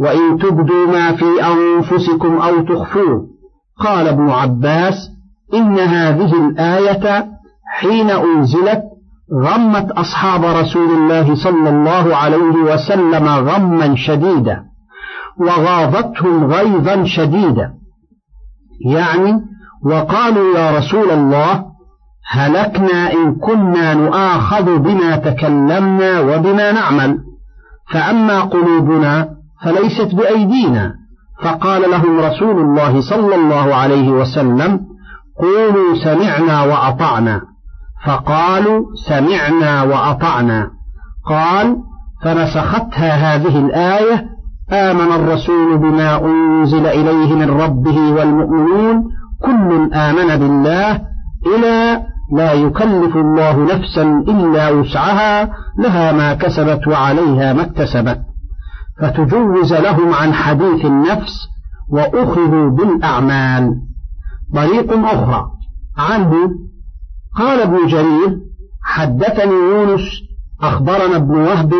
وإن 0.00 0.38
تبدوا 0.38 0.86
ما 0.86 1.12
في 1.12 1.24
أنفسكم 1.44 2.36
أو 2.36 2.60
تخفوه. 2.60 3.26
قال 3.84 4.08
ابن 4.08 4.30
عباس 4.30 4.94
إن 5.54 5.78
هذه 5.78 6.48
الآية 6.48 7.26
حين 7.74 8.10
أنزلت 8.10 8.82
غمت 9.42 9.90
أصحاب 9.90 10.44
رسول 10.44 10.90
الله 10.90 11.34
صلى 11.34 11.68
الله 11.68 12.16
عليه 12.16 12.74
وسلم 12.74 13.28
غما 13.28 13.96
شديدا. 13.96 14.75
وغاضتهم 15.40 16.44
غيظا 16.44 17.04
شديدا. 17.04 17.72
يعني 18.86 19.40
وقالوا 19.84 20.58
يا 20.58 20.78
رسول 20.78 21.10
الله 21.10 21.64
هلكنا 22.30 23.12
إن 23.12 23.34
كنا 23.34 23.94
نؤاخذ 23.94 24.78
بما 24.78 25.16
تكلمنا 25.16 26.20
وبما 26.20 26.72
نعمل. 26.72 27.18
فأما 27.92 28.40
قلوبنا 28.40 29.28
فليست 29.64 30.14
بأيدينا. 30.14 30.94
فقال 31.42 31.90
لهم 31.90 32.20
رسول 32.20 32.60
الله 32.60 33.00
صلى 33.00 33.34
الله 33.34 33.74
عليه 33.74 34.08
وسلم 34.08 34.80
قولوا 35.38 35.94
سمعنا 36.04 36.62
وأطعنا. 36.62 37.40
فقالوا 38.06 38.84
سمعنا 39.08 39.82
وأطعنا. 39.82 40.70
قال 41.28 41.76
فنسختها 42.22 43.34
هذه 43.34 43.58
الآية 43.58 44.35
آمن 44.72 45.12
الرسول 45.12 45.78
بما 45.78 46.24
أنزل 46.24 46.86
إليه 46.86 47.34
من 47.34 47.50
ربه 47.50 48.12
والمؤمنون 48.12 49.04
كل 49.42 49.94
آمن 49.94 50.36
بالله 50.36 51.00
إلى 51.46 52.02
لا 52.32 52.52
يكلف 52.52 53.16
الله 53.16 53.64
نفسا 53.64 54.02
إلا 54.28 54.70
وسعها 54.70 55.50
لها 55.78 56.12
ما 56.12 56.34
كسبت 56.34 56.88
وعليها 56.88 57.52
ما 57.52 57.62
اكتسبت. 57.62 58.20
فتجوز 59.00 59.74
لهم 59.74 60.14
عن 60.14 60.32
حديث 60.32 60.84
النفس 60.84 61.48
وأخذوا 61.88 62.70
بالأعمال. 62.70 63.74
طريق 64.54 64.92
أخرى. 65.06 65.46
عنه 65.98 66.32
قال 67.36 67.60
ابن 67.60 67.86
جرير 67.86 68.38
حدثني 68.82 69.52
يونس 69.52 70.00
أخبرنا 70.62 71.16
ابن 71.16 71.38
وهب 71.38 71.72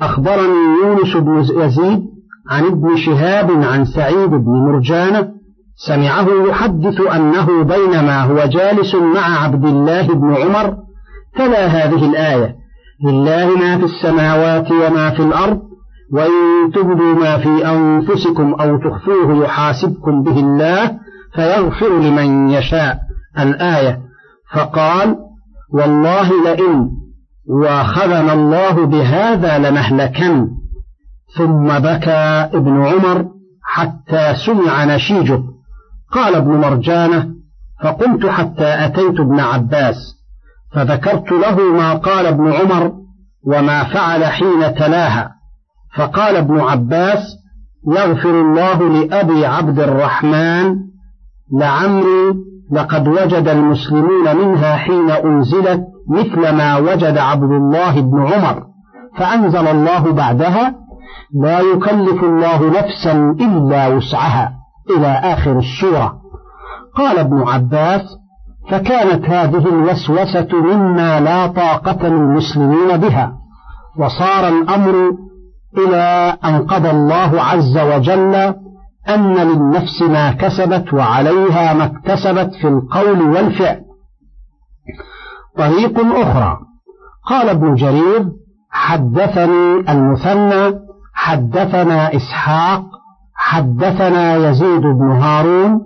أخبرني 0.00 0.82
يونس 0.82 1.16
بن 1.16 1.62
يزيد 1.62 2.15
عن 2.50 2.64
ابن 2.64 2.96
شهاب 2.96 3.50
عن 3.50 3.84
سعيد 3.84 4.30
بن 4.30 4.50
مرجانة 4.50 5.28
سمعه 5.86 6.26
يحدث 6.48 7.00
أنه 7.00 7.62
بينما 7.62 8.22
هو 8.22 8.46
جالس 8.46 8.94
مع 8.94 9.44
عبد 9.44 9.64
الله 9.64 10.14
بن 10.14 10.34
عمر 10.34 10.76
تلا 11.36 11.66
هذه 11.66 12.10
الآية 12.10 12.54
لله 13.04 13.56
ما 13.56 13.78
في 13.78 13.84
السماوات 13.84 14.72
وما 14.72 15.10
في 15.10 15.22
الأرض 15.22 15.60
وإن 16.12 16.72
تبدوا 16.74 17.14
ما 17.14 17.38
في 17.38 17.70
أنفسكم 17.70 18.54
أو 18.54 18.76
تخفوه 18.76 19.44
يحاسبكم 19.44 20.22
به 20.22 20.40
الله 20.40 20.98
فيغفر 21.34 21.98
لمن 21.98 22.50
يشاء. 22.50 22.98
الآية 23.38 23.98
فقال 24.54 25.16
والله 25.72 26.44
لئن 26.44 26.88
واخذنا 27.62 28.32
الله 28.32 28.86
بهذا 28.86 29.58
لنهلكن 29.58 30.48
ثم 31.38 31.78
بكى 31.78 32.48
ابن 32.54 32.86
عمر 32.86 33.26
حتى 33.62 34.34
سمع 34.46 34.84
نشيجه. 34.84 35.42
قال 36.12 36.34
ابن 36.34 36.50
مرجانة 36.50 37.28
فقمت 37.82 38.26
حتى 38.26 38.84
أتيت 38.84 39.20
ابن 39.20 39.40
عباس 39.40 39.96
فذكرت 40.74 41.32
له 41.32 41.72
ما 41.72 41.94
قال 41.94 42.26
ابن 42.26 42.52
عمر 42.52 42.92
وما 43.46 43.84
فعل 43.84 44.24
حين 44.24 44.74
تلاها. 44.74 45.30
فقال 45.96 46.36
ابن 46.36 46.60
عباس 46.60 47.18
يغفر 47.88 48.40
الله 48.40 48.88
لأبي 48.88 49.46
عبد 49.46 49.80
الرحمن 49.80 50.76
لعمري 51.60 52.34
لقد 52.72 53.08
وجد 53.08 53.48
المسلمون 53.48 54.36
منها 54.36 54.76
حين 54.76 55.10
أنزلت 55.10 55.80
مثل 56.10 56.40
ما 56.56 56.76
وجد 56.76 57.18
عبد 57.18 57.52
الله 57.52 58.00
بن 58.00 58.26
عمر 58.26 58.62
فأنزل 59.18 59.68
الله 59.68 60.12
بعدها 60.12 60.74
لا 61.42 61.60
يكلف 61.60 62.24
الله 62.24 62.70
نفسا 62.70 63.36
إلا 63.40 63.88
وسعها. 63.88 64.52
إلى 64.96 65.06
آخر 65.06 65.58
السورة. 65.58 66.18
قال 66.96 67.18
ابن 67.18 67.42
عباس 67.42 68.02
فكانت 68.70 69.24
هذه 69.24 69.68
الوسوسة 69.68 70.48
مما 70.52 71.20
لا 71.20 71.46
طاقة 71.46 72.08
للمسلمين 72.08 72.96
بها. 72.96 73.32
وصار 73.98 74.48
الأمر 74.48 75.12
إلى 75.78 76.36
أن 76.44 76.66
قضى 76.66 76.90
الله 76.90 77.42
عز 77.42 77.78
وجل 77.78 78.34
أن 79.08 79.34
للنفس 79.34 80.02
ما 80.02 80.32
كسبت 80.32 80.94
وعليها 80.94 81.74
ما 81.74 81.84
اكتسبت 81.84 82.54
في 82.54 82.68
القول 82.68 83.22
والفعل. 83.22 83.80
طريق 85.58 86.00
أخرى. 86.00 86.58
قال 87.28 87.48
ابن 87.48 87.74
جرير 87.74 88.26
حدثني 88.70 89.92
المثنى 89.92 90.85
حدثنا 91.16 92.16
إسحاق 92.16 92.82
حدثنا 93.34 94.36
يزيد 94.36 94.80
بن 94.80 95.10
هارون 95.10 95.80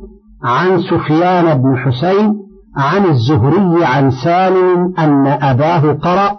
عن 0.45 0.79
سفيان 0.79 1.63
بن 1.63 1.77
حسين 1.77 2.35
عن 2.77 3.05
الزهري 3.05 3.85
عن 3.85 4.11
سالم 4.11 4.95
أن 4.99 5.27
أباه 5.27 5.93
قرأ 5.93 6.37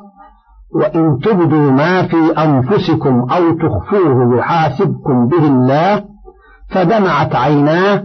وإن 0.75 1.19
تبدوا 1.23 1.71
ما 1.71 2.07
في 2.07 2.31
أنفسكم 2.37 3.27
أو 3.31 3.51
تخفوه 3.51 4.37
يحاسبكم 4.37 5.27
به 5.27 5.47
الله 5.47 6.03
فدمعت 6.69 7.35
عيناه 7.35 8.03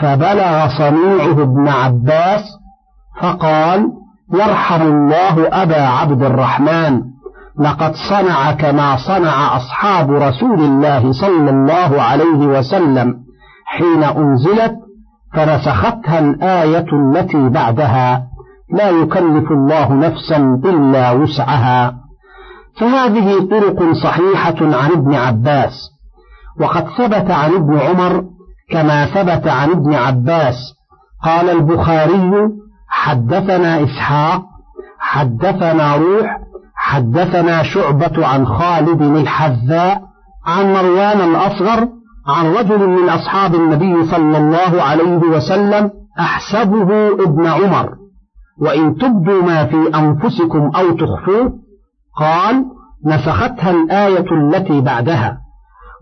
فبلغ 0.00 0.68
صنيعه 0.78 1.42
ابن 1.42 1.68
عباس 1.68 2.44
فقال 3.20 3.92
يرحم 4.34 4.82
الله 4.82 5.62
أبا 5.62 5.82
عبد 5.86 6.22
الرحمن 6.22 7.11
لقد 7.60 7.94
صنع 8.10 8.52
كما 8.52 8.96
صنع 8.96 9.56
أصحاب 9.56 10.10
رسول 10.10 10.60
الله 10.60 11.12
صلى 11.12 11.50
الله 11.50 12.02
عليه 12.02 12.46
وسلم. 12.46 13.14
حين 13.66 14.04
أنزلت 14.04 14.74
فنسختها 15.34 16.18
الآية 16.18 16.86
التي 16.92 17.48
بعدها. 17.48 18.22
لا 18.70 18.90
يكلف 18.90 19.52
الله 19.52 19.92
نفسا 19.92 20.60
إلا 20.64 21.10
وسعها. 21.10 21.94
فهذه 22.80 23.48
طرق 23.50 23.92
صحيحة 24.04 24.56
عن 24.60 24.90
ابن 24.90 25.14
عباس. 25.14 25.90
وقد 26.60 26.86
ثبت 26.98 27.30
عن 27.30 27.54
ابن 27.54 27.78
عمر 27.78 28.24
كما 28.70 29.06
ثبت 29.06 29.48
عن 29.48 29.70
ابن 29.70 29.94
عباس. 29.94 30.54
قال 31.24 31.50
البخاري 31.50 32.32
حدثنا 32.88 33.84
إسحاق 33.84 34.42
حدثنا 34.98 35.96
روح 35.96 36.41
حدثنا 36.84 37.62
شعبة 37.62 38.26
عن 38.26 38.46
خالد 38.46 39.02
الحذاء 39.02 40.02
عن 40.46 40.72
مروان 40.72 41.20
الأصغر 41.20 41.88
عن 42.26 42.46
رجل 42.46 42.88
من 42.88 43.08
أصحاب 43.08 43.54
النبي 43.54 44.04
صلى 44.04 44.38
الله 44.38 44.82
عليه 44.82 45.16
وسلم 45.16 45.90
أحسبه 46.20 47.08
ابن 47.08 47.46
عمر. 47.46 47.88
وإن 48.60 48.96
تبدوا 48.96 49.42
ما 49.42 49.64
في 49.66 49.76
أنفسكم 49.94 50.70
أو 50.76 50.90
تخفوه 50.90 51.52
قال 52.18 52.64
نسختها 53.06 53.70
الآية 53.70 54.26
التي 54.32 54.80
بعدها. 54.80 55.38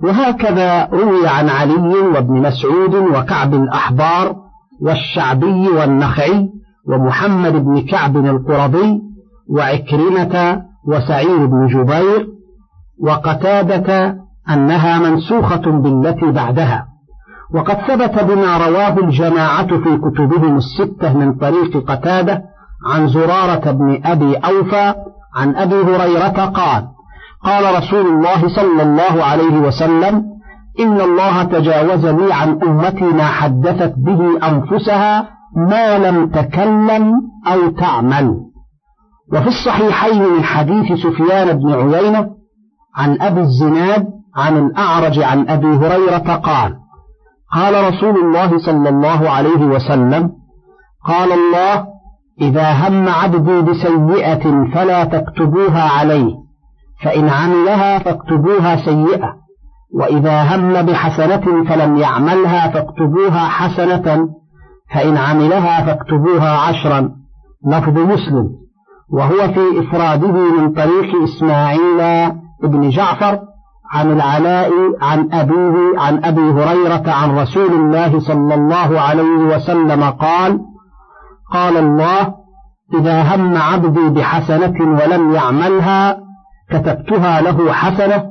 وهكذا 0.02 0.88
روي 0.92 1.28
عن 1.28 1.48
علي 1.48 1.98
وابن 2.14 2.42
مسعود 2.42 2.94
وكعب 2.94 3.54
الأحبار 3.54 4.36
والشعبي 4.82 5.68
والنخعي 5.68 6.48
ومحمد 6.88 7.52
بن 7.52 7.80
كعب 7.80 8.16
القرظي 8.16 9.00
وعكرمة 9.50 10.69
وسعيد 10.88 11.40
بن 11.40 11.66
جبير 11.66 12.28
وقتادة 13.02 14.16
أنها 14.50 14.98
منسوخة 14.98 15.70
بالتي 15.70 16.30
بعدها. 16.30 16.86
وقد 17.54 17.76
ثبت 17.88 18.24
بما 18.24 18.56
رواه 18.68 18.98
الجماعة 18.98 19.66
في 19.66 19.96
كتبهم 19.96 20.56
الستة 20.56 21.18
من 21.18 21.34
طريق 21.34 21.90
قتادة 21.90 22.42
عن 22.86 23.08
زرارة 23.08 23.70
بن 23.70 24.00
أبي 24.04 24.36
أوفى 24.36 24.94
عن 25.36 25.56
أبي 25.56 25.74
هريرة 25.74 26.44
قال 26.44 26.88
قال 27.44 27.78
رسول 27.78 28.06
الله 28.06 28.48
صلى 28.48 28.82
الله 28.82 29.24
عليه 29.24 29.58
وسلم 29.60 30.24
إن 30.80 31.00
الله 31.00 31.42
تجاوز 31.42 32.06
لي 32.06 32.34
عن 32.34 32.58
أمتي 32.62 33.04
ما 33.04 33.24
حدثت 33.24 33.94
به 33.96 34.48
أنفسها 34.48 35.28
ما 35.56 35.98
لم 35.98 36.28
تكلم 36.30 37.12
أو 37.52 37.70
تعمل. 37.70 38.49
وفي 39.32 39.48
الصحيحين 39.48 40.22
من 40.22 40.44
حديث 40.44 40.92
سفيان 40.92 41.58
بن 41.58 41.72
عيينة 41.72 42.30
عن 42.96 43.20
أبي 43.20 43.40
الزناد 43.40 44.06
عن 44.36 44.56
الأعرج 44.56 45.18
عن 45.18 45.48
أبي 45.48 45.66
هريرة 45.66 46.36
قال 46.36 46.76
قال 47.52 47.88
رسول 47.88 48.16
الله 48.18 48.58
صلى 48.58 48.88
الله 48.88 49.30
عليه 49.30 49.64
وسلم 49.66 50.30
قال 51.06 51.32
الله 51.32 51.86
إذا 52.40 52.72
هم 52.72 53.08
عبدي 53.08 53.62
بسيئة 53.62 54.70
فلا 54.74 55.04
تكتبوها 55.04 55.82
عليه 55.82 56.34
فإن 57.02 57.28
عملها 57.28 57.98
فاكتبوها 57.98 58.76
سيئة 58.76 59.34
وإذا 59.94 60.42
هم 60.42 60.82
بحسنة 60.82 61.64
فلم 61.64 61.96
يعملها 61.96 62.68
فاكتبوها 62.68 63.48
حسنة 63.48 64.28
فإن 64.94 65.16
عملها 65.16 65.86
فاكتبوها 65.86 66.58
عشرا. 66.58 67.10
لفظ 67.66 67.98
مسلم. 67.98 68.59
وهو 69.12 69.52
في 69.52 69.80
إفراده 69.80 70.32
من 70.32 70.72
طريق 70.72 71.22
إسماعيل 71.24 72.30
بن 72.62 72.90
جعفر 72.90 73.38
عن 73.92 74.12
العلاء 74.12 74.70
عن 75.00 75.28
أبيه 75.32 75.98
عن 75.98 76.24
أبي 76.24 76.40
هريرة 76.40 77.02
عن 77.06 77.38
رسول 77.38 77.72
الله 77.72 78.20
صلى 78.20 78.54
الله 78.54 79.00
عليه 79.00 79.56
وسلم 79.56 80.02
قال 80.04 80.60
قال 81.52 81.76
الله 81.76 82.34
إذا 82.94 83.22
هم 83.22 83.56
عبدي 83.56 84.08
بحسنة 84.08 84.74
ولم 84.80 85.34
يعملها 85.34 86.18
كتبتها 86.70 87.40
له 87.40 87.72
حسنة 87.72 88.24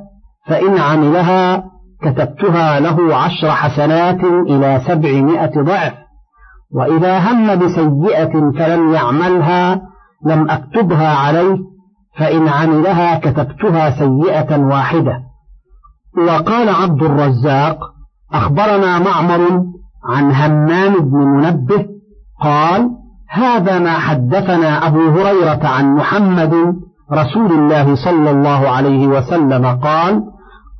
فإن 0.46 0.78
عملها 0.78 1.64
كتبتها 2.02 2.80
له 2.80 3.16
عشر 3.16 3.50
حسنات 3.50 4.24
إلى 4.24 4.80
سبعمائة 4.86 5.62
ضعف 5.62 5.92
وإذا 6.74 7.18
هم 7.18 7.58
بسيئة 7.58 8.50
فلم 8.58 8.92
يعملها 8.94 9.89
لم 10.26 10.50
أكتبها 10.50 11.16
عليه 11.16 11.56
فإن 12.18 12.48
عملها 12.48 13.18
كتبتها 13.18 13.90
سيئة 13.90 14.58
واحدة. 14.58 15.22
وقال 16.18 16.68
عبد 16.68 17.02
الرزاق 17.02 17.78
أخبرنا 18.32 18.98
معمر 18.98 19.64
عن 20.04 20.32
همام 20.32 20.94
بن 20.94 21.18
منبه 21.18 21.86
قال 22.42 22.90
هذا 23.30 23.78
ما 23.78 23.92
حدثنا 23.92 24.86
أبو 24.86 25.08
هريرة 25.08 25.66
عن 25.66 25.94
محمد 25.94 26.54
رسول 27.12 27.52
الله 27.52 27.94
صلى 28.04 28.30
الله 28.30 28.68
عليه 28.68 29.06
وسلم 29.06 29.66
قال 29.66 30.22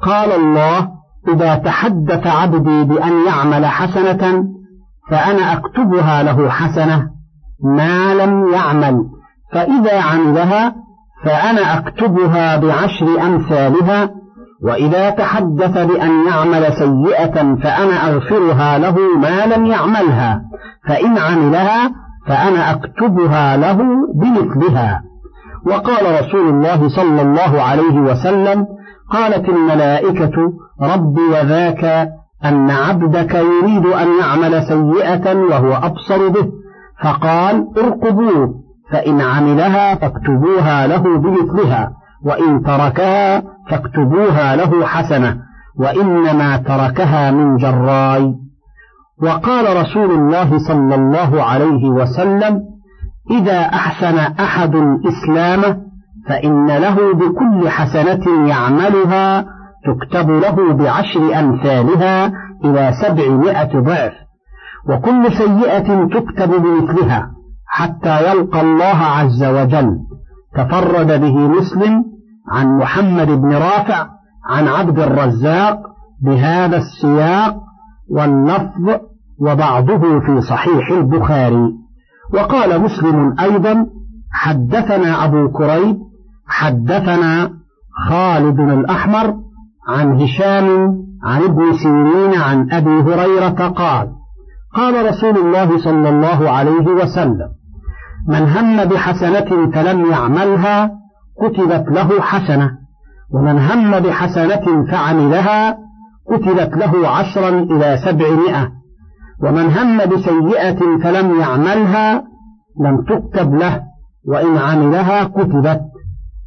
قال 0.02 0.32
الله 0.32 0.88
إذا 1.28 1.54
تحدث 1.54 2.26
عبدي 2.26 2.84
بأن 2.84 3.26
يعمل 3.26 3.66
حسنة 3.66 4.44
فأنا 5.10 5.52
أكتبها 5.52 6.22
له 6.22 6.48
حسنة 6.48 7.10
ما 7.64 8.14
لم 8.14 8.52
يعمل. 8.52 9.04
فإذا 9.52 10.00
عملها 10.00 10.74
فأنا 11.24 11.78
أكتبها 11.78 12.56
بعشر 12.56 13.22
أمثالها 13.22 14.10
وإذا 14.62 15.10
تحدث 15.10 15.78
بأن 15.78 16.26
يعمل 16.26 16.72
سيئة 16.72 17.54
فأنا 17.54 18.08
أغفرها 18.08 18.78
له 18.78 18.96
ما 19.18 19.46
لم 19.46 19.66
يعملها 19.66 20.42
فإن 20.88 21.18
عملها 21.18 21.90
فأنا 22.26 22.70
أكتبها 22.70 23.56
له 23.56 23.78
بمثلها. 24.14 25.02
وقال 25.66 26.20
رسول 26.20 26.48
الله 26.48 26.88
صلى 26.88 27.22
الله 27.22 27.62
عليه 27.62 28.00
وسلم 28.00 28.66
قالت 29.10 29.48
الملائكة 29.48 30.52
رب 30.82 31.18
وذاك 31.18 31.84
أن 32.44 32.70
عبدك 32.70 33.34
يريد 33.34 33.86
أن 33.86 34.08
يعمل 34.20 34.62
سيئة 34.62 35.34
وهو 35.36 35.72
أبصر 35.72 36.28
به 36.28 36.48
فقال 37.02 37.66
ارقبوه. 37.78 38.54
فإن 38.92 39.20
عملها 39.20 39.94
فاكتبوها 39.94 40.86
له 40.86 41.18
بمثلها 41.18 41.90
وإن 42.24 42.62
تركها 42.62 43.42
فاكتبوها 43.70 44.56
له 44.56 44.86
حسنة 44.86 45.36
وإنما 45.78 46.56
تركها 46.56 47.30
من 47.30 47.56
جراي. 47.56 48.34
وقال 49.22 49.76
رسول 49.76 50.10
الله 50.10 50.58
صلى 50.58 50.94
الله 50.94 51.42
عليه 51.42 51.90
وسلم 51.90 52.60
إذا 53.30 53.60
أحسن 53.60 54.18
أحد 54.18 54.74
الإسلام 54.74 55.76
فإن 56.28 56.66
له 56.66 57.14
بكل 57.14 57.68
حسنة 57.68 58.48
يعملها 58.48 59.44
تكتب 59.86 60.30
له 60.30 60.72
بعشر 60.72 61.38
أمثالها 61.38 62.32
إلى 62.64 62.92
سبعمائة 63.02 63.80
ضعف 63.80 64.12
وكل 64.88 65.32
سيئة 65.32 66.04
تكتب 66.04 66.50
بمثلها. 66.50 67.30
حتى 67.70 68.30
يلقى 68.30 68.60
الله 68.60 68.96
عز 69.16 69.44
وجل. 69.44 69.98
تفرد 70.54 71.20
به 71.20 71.48
مسلم 71.48 72.04
عن 72.48 72.78
محمد 72.78 73.26
بن 73.26 73.52
رافع 73.52 74.06
عن 74.46 74.68
عبد 74.68 74.98
الرزاق 74.98 75.78
بهذا 76.22 76.76
السياق 76.76 77.56
واللفظ 78.10 79.00
وبعضه 79.40 80.20
في 80.20 80.40
صحيح 80.40 80.90
البخاري. 80.90 81.72
وقال 82.34 82.80
مسلم 82.80 83.34
أيضا 83.40 83.86
حدثنا 84.32 85.24
أبو 85.24 85.48
كريب 85.48 85.96
حدثنا 86.46 87.50
خالد 88.08 88.60
الأحمر 88.60 89.34
عن 89.88 90.20
هشام 90.20 90.92
عن 91.24 91.42
ابن 91.42 91.72
سيرين 91.82 92.40
عن 92.40 92.72
أبي 92.72 92.90
هريرة 92.90 93.68
قال 93.68 94.08
قال 94.74 95.06
رسول 95.06 95.38
الله 95.38 95.78
صلى 95.78 96.08
الله 96.08 96.50
عليه 96.50 96.86
وسلم 96.86 97.48
من 98.28 98.48
هم 98.48 98.84
بحسنة 98.84 99.70
فلم 99.70 100.10
يعملها 100.10 100.90
كتبت 101.40 101.88
له 101.88 102.20
حسنة. 102.20 102.70
ومن 103.34 103.58
هم 103.58 103.98
بحسنة 103.98 104.86
فعملها 104.90 105.78
كتبت 106.30 106.76
له 106.76 107.08
عشرا 107.08 107.48
إلى 107.48 107.96
سبعمائة. 108.04 108.68
ومن 109.42 109.70
هم 109.70 109.98
بسيئة 109.98 110.98
فلم 111.02 111.40
يعملها 111.40 112.24
لم 112.80 113.04
تكتب 113.04 113.54
له 113.54 113.82
وإن 114.28 114.58
عملها 114.58 115.24
كتبت. 115.24 115.80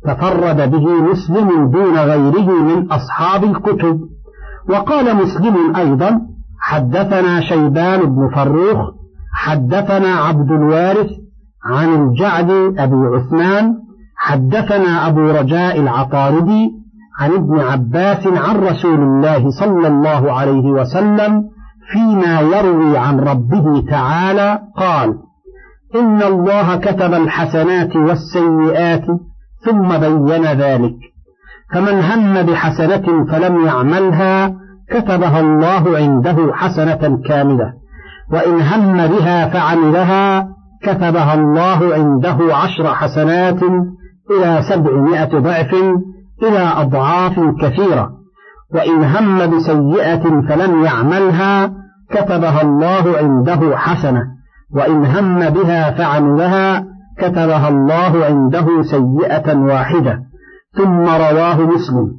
تفرد 0.06 0.72
به 0.72 1.02
مسلم 1.02 1.72
دون 1.72 1.98
غيره 1.98 2.64
من 2.64 2.92
أصحاب 2.92 3.44
الكتب. 3.44 4.00
وقال 4.70 5.16
مسلم 5.16 5.76
أيضا 5.76 6.22
حدثنا 6.60 7.42
شيبان 7.42 8.00
بن 8.16 8.30
فروخ 8.36 8.78
حدثنا 9.34 10.16
عبد 10.16 10.52
الوارث 10.52 11.23
عن 11.66 11.94
الجعد 11.94 12.50
أبي 12.78 12.96
عثمان 12.96 13.76
حدثنا 14.18 15.08
أبو 15.08 15.22
رجاء 15.22 15.80
العطاردي 15.80 16.70
عن 17.20 17.32
ابن 17.32 17.60
عباس 17.60 18.28
عن 18.28 18.56
رسول 18.56 19.00
الله 19.00 19.50
صلى 19.50 19.88
الله 19.88 20.32
عليه 20.32 20.72
وسلم 20.72 21.44
فيما 21.92 22.40
يروي 22.40 22.98
عن 22.98 23.20
ربه 23.20 23.82
تعالى 23.90 24.60
قال 24.78 25.16
إن 25.96 26.22
الله 26.22 26.76
كتب 26.76 27.14
الحسنات 27.14 27.96
والسيئات 27.96 29.06
ثم 29.66 29.98
بين 29.98 30.46
ذلك 30.46 30.96
فمن 31.74 32.02
هم 32.02 32.42
بحسنة 32.42 33.26
فلم 33.26 33.66
يعملها 33.66 34.56
كتبها 34.90 35.40
الله 35.40 35.98
عنده 35.98 36.54
حسنة 36.54 37.20
كاملة 37.26 37.74
وإن 38.32 38.62
هم 38.62 39.08
بها 39.08 39.50
فعملها 39.50 40.48
كتبها 40.84 41.34
الله 41.34 41.94
عنده 41.94 42.56
عشر 42.56 42.88
حسنات 42.88 43.64
إلى 44.32 44.62
سبعمائة 44.70 45.40
ضعف 45.40 45.74
إلى 46.44 46.74
أضعاف 46.78 47.40
كثيرة. 47.62 48.10
وإن 48.74 49.04
هم 49.04 49.58
بسيئة 49.58 50.42
فلم 50.50 50.84
يعملها 50.84 51.74
كتبها 52.10 52.62
الله 52.62 53.18
عنده 53.18 53.78
حسنة. 53.78 54.24
وإن 54.76 55.06
هم 55.06 55.50
بها 55.50 55.92
فعملها 55.92 56.86
كتبها 57.18 57.70
الله 57.70 58.26
عنده 58.26 58.84
سيئة 58.84 59.58
واحدة. 59.58 60.20
ثم 60.78 61.06
رواه 61.06 61.62
مسلم 61.62 62.12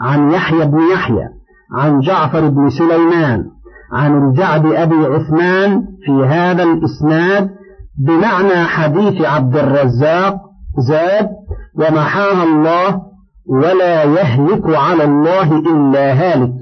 عن 0.00 0.30
يحيى 0.30 0.66
بن 0.66 0.78
يحيى 0.92 1.28
عن 1.74 2.00
جعفر 2.00 2.48
بن 2.48 2.70
سليمان 2.70 3.44
عن 3.92 4.28
الجعد 4.28 4.66
أبي 4.66 5.06
عثمان 5.06 5.82
في 6.04 6.26
هذا 6.26 6.62
الإسناد 6.62 7.50
بمعنى 7.98 8.64
حديث 8.64 9.22
عبد 9.24 9.56
الرزاق 9.56 10.34
زاد 10.78 11.28
ومحاها 11.74 12.44
الله 12.44 13.02
ولا 13.46 14.04
يهلك 14.04 14.76
على 14.76 15.04
الله 15.04 15.58
إلا 15.58 16.12
هالك. 16.12 16.52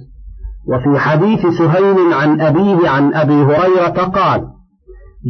وفي 0.69 0.99
حديث 0.99 1.47
سهيل 1.47 2.13
عن 2.13 2.41
أبيه 2.41 2.89
عن 2.89 3.15
أبي 3.15 3.35
هريرة 3.35 4.05
قال 4.05 4.45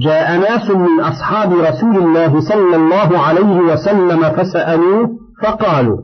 جاء 0.05 0.39
ناس 0.39 0.71
من 0.71 1.01
أصحاب 1.01 1.53
رسول 1.53 1.97
الله 1.97 2.41
صلى 2.41 2.77
الله 2.77 3.19
عليه 3.19 3.61
وسلم 3.61 4.23
فسألوه 4.23 5.11
فقالوا 5.43 5.99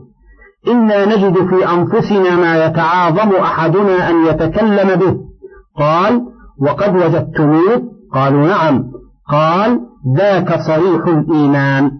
إنا 0.67 1.05
نجد 1.05 1.47
في 1.47 1.69
أنفسنا 1.69 2.35
ما 2.35 2.65
يتعاظم 2.65 3.35
أحدنا 3.35 4.09
أن 4.09 4.25
يتكلم 4.25 4.95
به. 4.99 5.15
قال 5.77 6.21
وقد 6.61 6.95
وجدتموه؟ 6.95 7.81
قالوا 8.13 8.47
نعم. 8.47 8.83
قال 9.29 9.79
ذاك 10.17 10.59
صريح 10.67 11.07
الإيمان. 11.07 11.91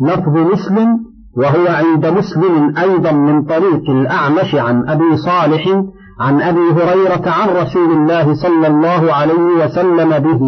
لفظ 0.00 0.36
مسلم 0.52 0.88
وهو 1.36 1.66
عند 1.68 2.06
مسلم 2.06 2.74
أيضا 2.78 3.12
من 3.12 3.42
طريق 3.42 3.90
الأعمش 3.90 4.54
عن 4.54 4.88
أبي 4.88 5.16
صالح 5.16 5.82
عن 6.20 6.42
أبي 6.42 6.60
هريرة 6.60 7.30
عن 7.30 7.48
رسول 7.48 7.92
الله 7.92 8.34
صلى 8.34 8.66
الله 8.66 9.14
عليه 9.14 9.64
وسلم 9.64 10.18
به. 10.18 10.40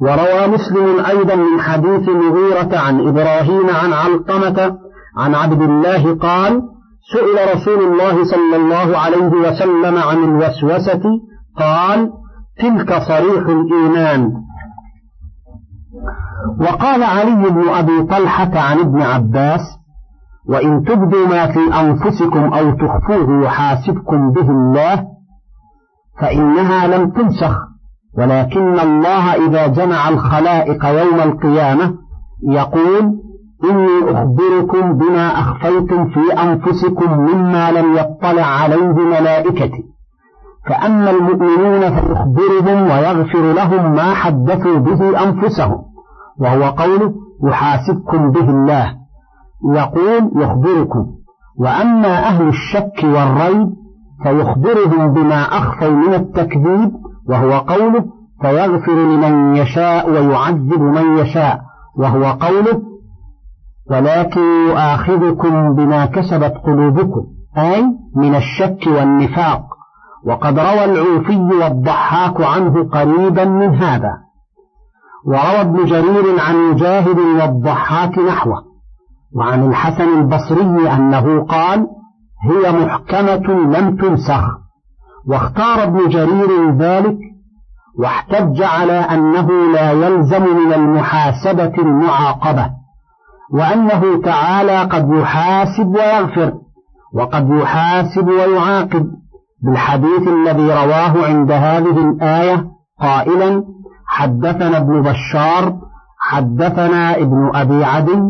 وروى 0.00 0.46
مسلم 0.46 1.04
أيضا 1.04 1.34
من 1.34 1.60
حديث 1.60 2.08
مغيرة 2.08 2.78
عن 2.78 3.08
إبراهيم 3.08 3.70
عن 3.70 3.92
علقمة 3.92 4.78
عن 5.16 5.34
عبد 5.34 5.62
الله 5.62 6.14
قال 6.14 6.62
سئل 7.12 7.56
رسول 7.56 7.84
الله 7.84 8.24
صلى 8.24 8.56
الله 8.56 8.98
عليه 8.98 9.26
وسلم 9.26 9.96
عن 9.96 10.24
الوسوسة 10.24 11.02
قال 11.58 12.10
تلك 12.58 13.02
صريح 13.08 13.46
الإيمان. 13.48 14.32
وقال 16.60 17.02
علي 17.02 17.50
بن 17.50 17.68
أبي 17.68 18.02
طلحة 18.02 18.58
عن 18.58 18.78
ابن 18.78 19.02
عباس 19.02 19.60
وإن 20.48 20.84
تبدوا 20.84 21.26
ما 21.26 21.46
في 21.46 21.80
أنفسكم 21.80 22.54
أو 22.54 22.70
تخفوه 22.70 23.44
يحاسبكم 23.44 24.30
به 24.30 24.50
الله 24.50 25.04
فإنها 26.20 26.86
لم 26.86 27.10
تنسخ 27.10 27.58
ولكن 28.18 28.80
الله 28.80 29.34
إذا 29.34 29.66
جمع 29.66 30.08
الخلائق 30.08 30.84
يوم 30.84 31.20
القيامة 31.20 31.94
يقول 32.48 33.12
إني 33.64 34.10
أخبركم 34.10 34.98
بما 34.98 35.26
أخفيتم 35.40 36.08
في 36.08 36.42
أنفسكم 36.42 37.18
مما 37.18 37.70
لم 37.72 37.96
يطلع 37.96 38.46
عليه 38.46 38.92
ملائكتي 38.92 39.96
فأما 40.68 41.10
المؤمنون 41.10 41.80
فيخبرهم 41.80 42.82
ويغفر 42.82 43.52
لهم 43.52 43.92
ما 43.92 44.14
حدثوا 44.14 44.78
به 44.78 45.22
أنفسهم. 45.22 45.85
وهو 46.40 46.64
قوله 46.64 47.14
يحاسبكم 47.44 48.30
به 48.30 48.50
الله 48.50 48.94
يقول 49.74 50.30
يخبركم. 50.36 51.06
وأما 51.58 52.28
أهل 52.28 52.48
الشك 52.48 53.04
والريب 53.04 53.68
فيخبرهم 54.22 55.12
بما 55.12 55.42
أخفوا 55.42 55.90
من 55.90 56.14
التكذيب 56.14 56.92
وهو 57.28 57.58
قوله 57.58 58.04
فيغفر 58.40 58.94
لمن 58.94 59.56
يشاء 59.56 60.10
ويعذب 60.10 60.80
من 60.80 61.18
يشاء 61.18 61.60
وهو 61.98 62.24
قوله 62.24 62.82
ولكن 63.90 64.40
يؤاخذكم 64.40 65.74
بما 65.74 66.06
كسبت 66.06 66.54
قلوبكم 66.64 67.24
أي 67.58 67.84
من 68.16 68.34
الشك 68.34 68.86
والنفاق. 68.86 69.62
وقد 70.26 70.58
روى 70.58 70.84
العوفي 70.84 71.36
والضحاك 71.36 72.40
عنه 72.40 72.84
قريبا 72.84 73.44
من 73.44 73.74
هذا. 73.74 74.25
وروى 75.26 75.60
ابن 75.60 75.84
جرير 75.84 76.40
عن 76.40 76.70
مجاهد 76.70 77.18
والضحاك 77.18 78.18
نحوه 78.18 78.62
وعن 79.36 79.68
الحسن 79.68 80.18
البصري 80.18 80.90
أنه 80.90 81.44
قال 81.44 81.86
هي 82.42 82.72
محكمة 82.72 83.54
لم 83.54 83.96
تنسخ 83.96 84.44
واختار 85.28 85.82
ابن 85.82 86.08
جرير 86.08 86.70
ذلك 86.70 87.18
واحتج 87.98 88.62
على 88.62 88.92
أنه 88.92 89.72
لا 89.72 89.92
يلزم 89.92 90.42
من 90.42 90.72
المحاسبة 90.72 91.72
المعاقبة 91.78 92.70
وأنه 93.52 94.22
تعالى 94.24 94.80
قد 94.80 95.10
يحاسب 95.12 95.86
ويغفر 95.86 96.52
وقد 97.14 97.50
يحاسب 97.50 98.28
ويعاقب 98.28 99.10
بالحديث 99.62 100.28
الذي 100.28 100.66
رواه 100.66 101.26
عند 101.26 101.52
هذه 101.52 102.10
الآية 102.10 102.66
قائلا 103.00 103.64
حدثنا 104.06 104.76
ابن 104.76 105.02
بشار 105.02 105.74
حدثنا 106.18 107.16
ابن 107.16 107.50
أبي 107.54 107.84
عدي 107.84 108.22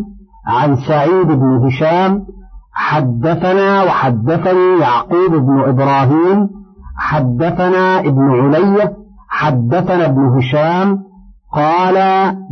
عن 0.46 0.76
سعيد 0.76 1.26
بن 1.26 1.66
هشام 1.66 2.26
حدثنا 2.72 3.82
وحدثني 3.82 4.78
يعقوب 4.80 5.30
بن 5.30 5.60
إبراهيم 5.60 6.48
حدثنا 6.98 8.00
ابن 8.00 8.30
علية 8.30 8.92
حدثنا 9.28 10.06
ابن 10.06 10.26
هشام 10.38 10.98
قال 11.52 11.94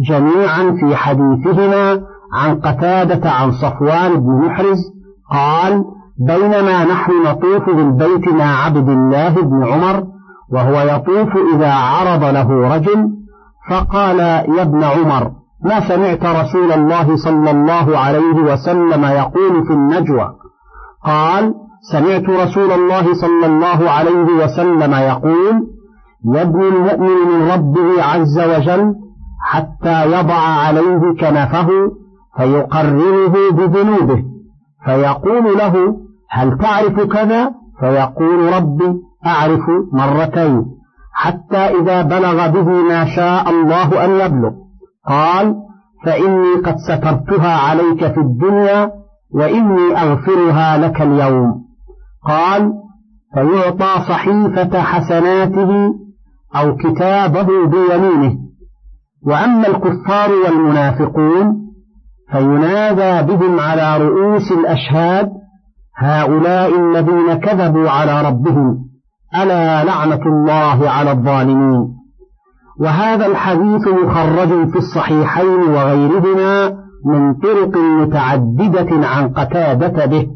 جميعا 0.08 0.76
في 0.80 0.96
حديثهما 0.96 2.00
عن 2.32 2.60
قتادة 2.60 3.30
عن 3.30 3.52
صفوان 3.52 4.20
بن 4.20 4.46
محرز 4.46 4.78
قال 5.30 5.84
بينما 6.18 6.84
نحن 6.84 7.12
نطوف 7.26 7.70
بالبيت 7.70 8.28
مع 8.28 8.64
عبد 8.64 8.88
الله 8.88 9.28
بن 9.28 9.64
عمر 9.64 10.13
وهو 10.54 10.80
يطوف 10.80 11.36
إذا 11.54 11.72
عرض 11.72 12.24
له 12.24 12.74
رجل 12.76 13.10
فقال 13.70 14.18
يا 14.18 14.62
ابن 14.62 14.84
عمر 14.84 15.30
ما 15.64 15.88
سمعت 15.88 16.24
رسول 16.24 16.72
الله 16.72 17.16
صلى 17.16 17.50
الله 17.50 17.98
عليه 17.98 18.52
وسلم 18.52 19.04
يقول 19.04 19.66
في 19.66 19.72
النجوى؟ 19.72 20.34
قال 21.04 21.54
سمعت 21.92 22.28
رسول 22.28 22.72
الله 22.72 23.14
صلى 23.14 23.46
الله 23.46 23.90
عليه 23.90 24.44
وسلم 24.44 24.94
يقول 24.94 25.66
يبني 26.24 26.68
المؤمن 26.68 27.28
من 27.28 27.50
ربه 27.50 28.02
عز 28.02 28.38
وجل 28.38 28.94
حتى 29.42 30.06
يضع 30.06 30.34
عليه 30.34 31.00
كنفه 31.20 31.68
فيقرره 32.36 33.50
بذنوبه 33.52 34.24
فيقول 34.84 35.58
له 35.58 35.96
هل 36.30 36.58
تعرف 36.58 37.00
كذا؟ 37.00 37.50
فيقول 37.80 38.52
ربي 38.52 38.94
أعرف 39.26 39.60
مرتين 39.92 40.64
حتى 41.12 41.56
إذا 41.56 42.02
بلغ 42.02 42.48
به 42.48 42.68
ما 42.68 43.04
شاء 43.16 43.50
الله 43.50 44.04
أن 44.04 44.10
يبلغ. 44.10 44.50
قال 45.08 45.54
فإني 46.04 46.54
قد 46.64 46.76
سترتها 46.76 47.56
عليك 47.56 48.06
في 48.06 48.20
الدنيا 48.20 48.90
وإني 49.34 50.00
أغفرها 50.02 50.78
لك 50.78 51.02
اليوم. 51.02 51.64
قال 52.26 52.72
فيعطى 53.34 54.04
صحيفة 54.08 54.80
حسناته 54.80 55.94
أو 56.56 56.76
كتابه 56.76 57.66
بيمينه. 57.66 58.36
وأما 59.26 59.66
الكفار 59.66 60.30
والمنافقون 60.44 61.64
فينادى 62.32 63.32
بهم 63.32 63.60
على 63.60 63.98
رؤوس 64.04 64.52
الأشهاد 64.52 65.30
هؤلاء 65.98 66.80
الذين 66.80 67.34
كذبوا 67.34 67.90
على 67.90 68.28
ربهم. 68.28 68.83
ألا 69.42 69.84
لعنة 69.84 70.26
الله 70.26 70.90
على 70.90 71.12
الظالمين. 71.12 71.94
وهذا 72.80 73.26
الحديث 73.26 73.88
مخرج 73.88 74.70
في 74.70 74.78
الصحيحين 74.78 75.60
وغيرهما 75.60 76.84
من 77.06 77.34
طرق 77.34 77.76
متعددة 77.76 79.06
عن 79.06 79.28
قتادة 79.28 80.06
به. 80.06 80.26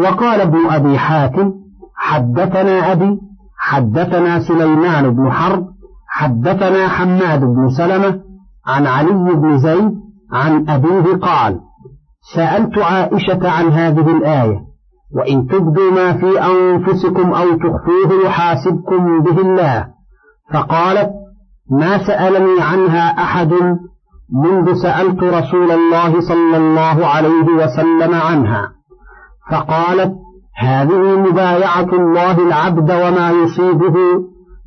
وقال 0.00 0.40
ابن 0.40 0.58
أبي 0.70 0.98
حاتم 0.98 1.52
حدثنا 1.96 2.92
أبي 2.92 3.18
حدثنا 3.58 4.38
سليمان 4.38 5.10
بن 5.10 5.30
حرب 5.30 5.66
حدثنا 6.08 6.88
حماد 6.88 7.40
بن 7.40 7.68
سلمة 7.76 8.20
عن 8.66 8.86
علي 8.86 9.34
بن 9.34 9.58
زيد 9.58 9.92
عن 10.32 10.68
أبيه 10.68 11.16
قال 11.16 11.60
سألت 12.34 12.78
عائشة 12.78 13.50
عن 13.50 13.68
هذه 13.68 14.16
الآية. 14.16 14.67
وإن 15.16 15.46
تبدوا 15.46 15.90
ما 15.90 16.12
في 16.12 16.40
أنفسكم 16.40 17.32
أو 17.32 17.46
تخفوه 17.54 18.26
يحاسبكم 18.26 19.22
به 19.22 19.40
الله. 19.40 19.86
فقالت 20.52 21.10
ما 21.70 22.06
سألني 22.06 22.60
عنها 22.60 23.22
أحد 23.22 23.52
منذ 24.44 24.74
سألت 24.74 25.22
رسول 25.22 25.70
الله 25.70 26.20
صلى 26.20 26.56
الله 26.56 27.06
عليه 27.06 27.46
وسلم 27.56 28.14
عنها. 28.14 28.72
فقالت 29.50 30.12
هذه 30.58 31.18
مبايعة 31.18 31.88
الله 31.92 32.46
العبد 32.46 32.90
وما 32.90 33.30
يصيبه 33.30 33.94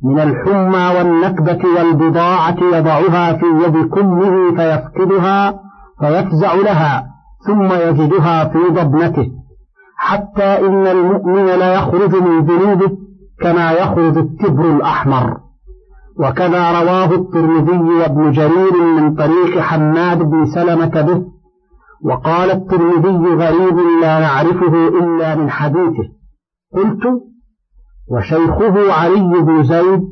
من 0.04 0.20
الحمى 0.20 0.98
والنكبة 0.98 1.60
والبضاعة 1.76 2.56
يضعها 2.72 3.32
في 3.32 3.46
يد 3.46 3.88
كمه 3.88 4.56
فيفقدها 4.56 5.54
فيفزع 6.00 6.54
لها 6.54 7.06
ثم 7.46 7.72
يجدها 7.72 8.44
في 8.44 8.58
ضبنته 8.70 9.41
حتى 10.08 10.66
إن 10.66 10.86
المؤمن 10.86 11.46
لا 11.46 11.74
يخرج 11.74 12.14
من 12.14 12.44
ذنوبه 12.44 12.90
كما 13.40 13.72
يخرج 13.72 14.18
التبر 14.18 14.76
الأحمر. 14.76 15.36
وكذا 16.18 16.82
رواه 16.82 17.14
الترمذي 17.14 17.78
وابن 17.78 18.30
جرير 18.30 18.74
من 18.96 19.14
طريق 19.14 19.58
حماد 19.58 20.18
بن 20.18 20.46
سلمة 20.46 21.00
به. 21.00 21.24
وقال 22.04 22.50
الترمذي 22.50 23.28
غريب 23.28 23.76
لا 24.02 24.20
نعرفه 24.20 24.88
إلا 24.88 25.34
من 25.34 25.50
حديثه. 25.50 26.08
قلت 26.74 27.02
وشيخه 28.12 28.92
علي 28.92 29.40
بن 29.40 29.62
زيد 29.62 30.02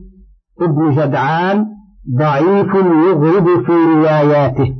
ابن 0.61 0.90
جدعان 0.90 1.66
ضعيف 2.18 2.74
يغرب 3.09 3.64
في 3.64 3.72
رواياته 3.72 4.74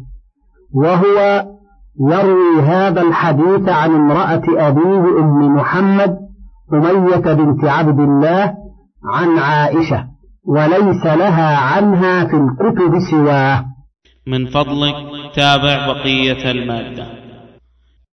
وهو 0.75 1.46
يروي 2.01 2.63
هذا 2.63 3.03
الحديث 3.03 3.69
عن 3.69 3.91
امرأة 3.91 4.43
أبيه 4.49 5.19
أم 5.19 5.57
محمد 5.57 6.17
أمية 6.73 7.35
بنت 7.35 7.65
عبد 7.65 8.01
الله 8.01 8.55
عن 9.05 9.39
عائشة 9.39 10.07
وليس 10.47 11.07
لها 11.07 11.57
عنها 11.57 12.25
في 12.25 12.37
الكتب 12.37 12.99
سواه. 13.11 13.65
من 14.27 14.47
فضلك 14.47 14.95
تابع 15.35 15.87
بقية 15.87 16.51
المادة. 16.51 17.30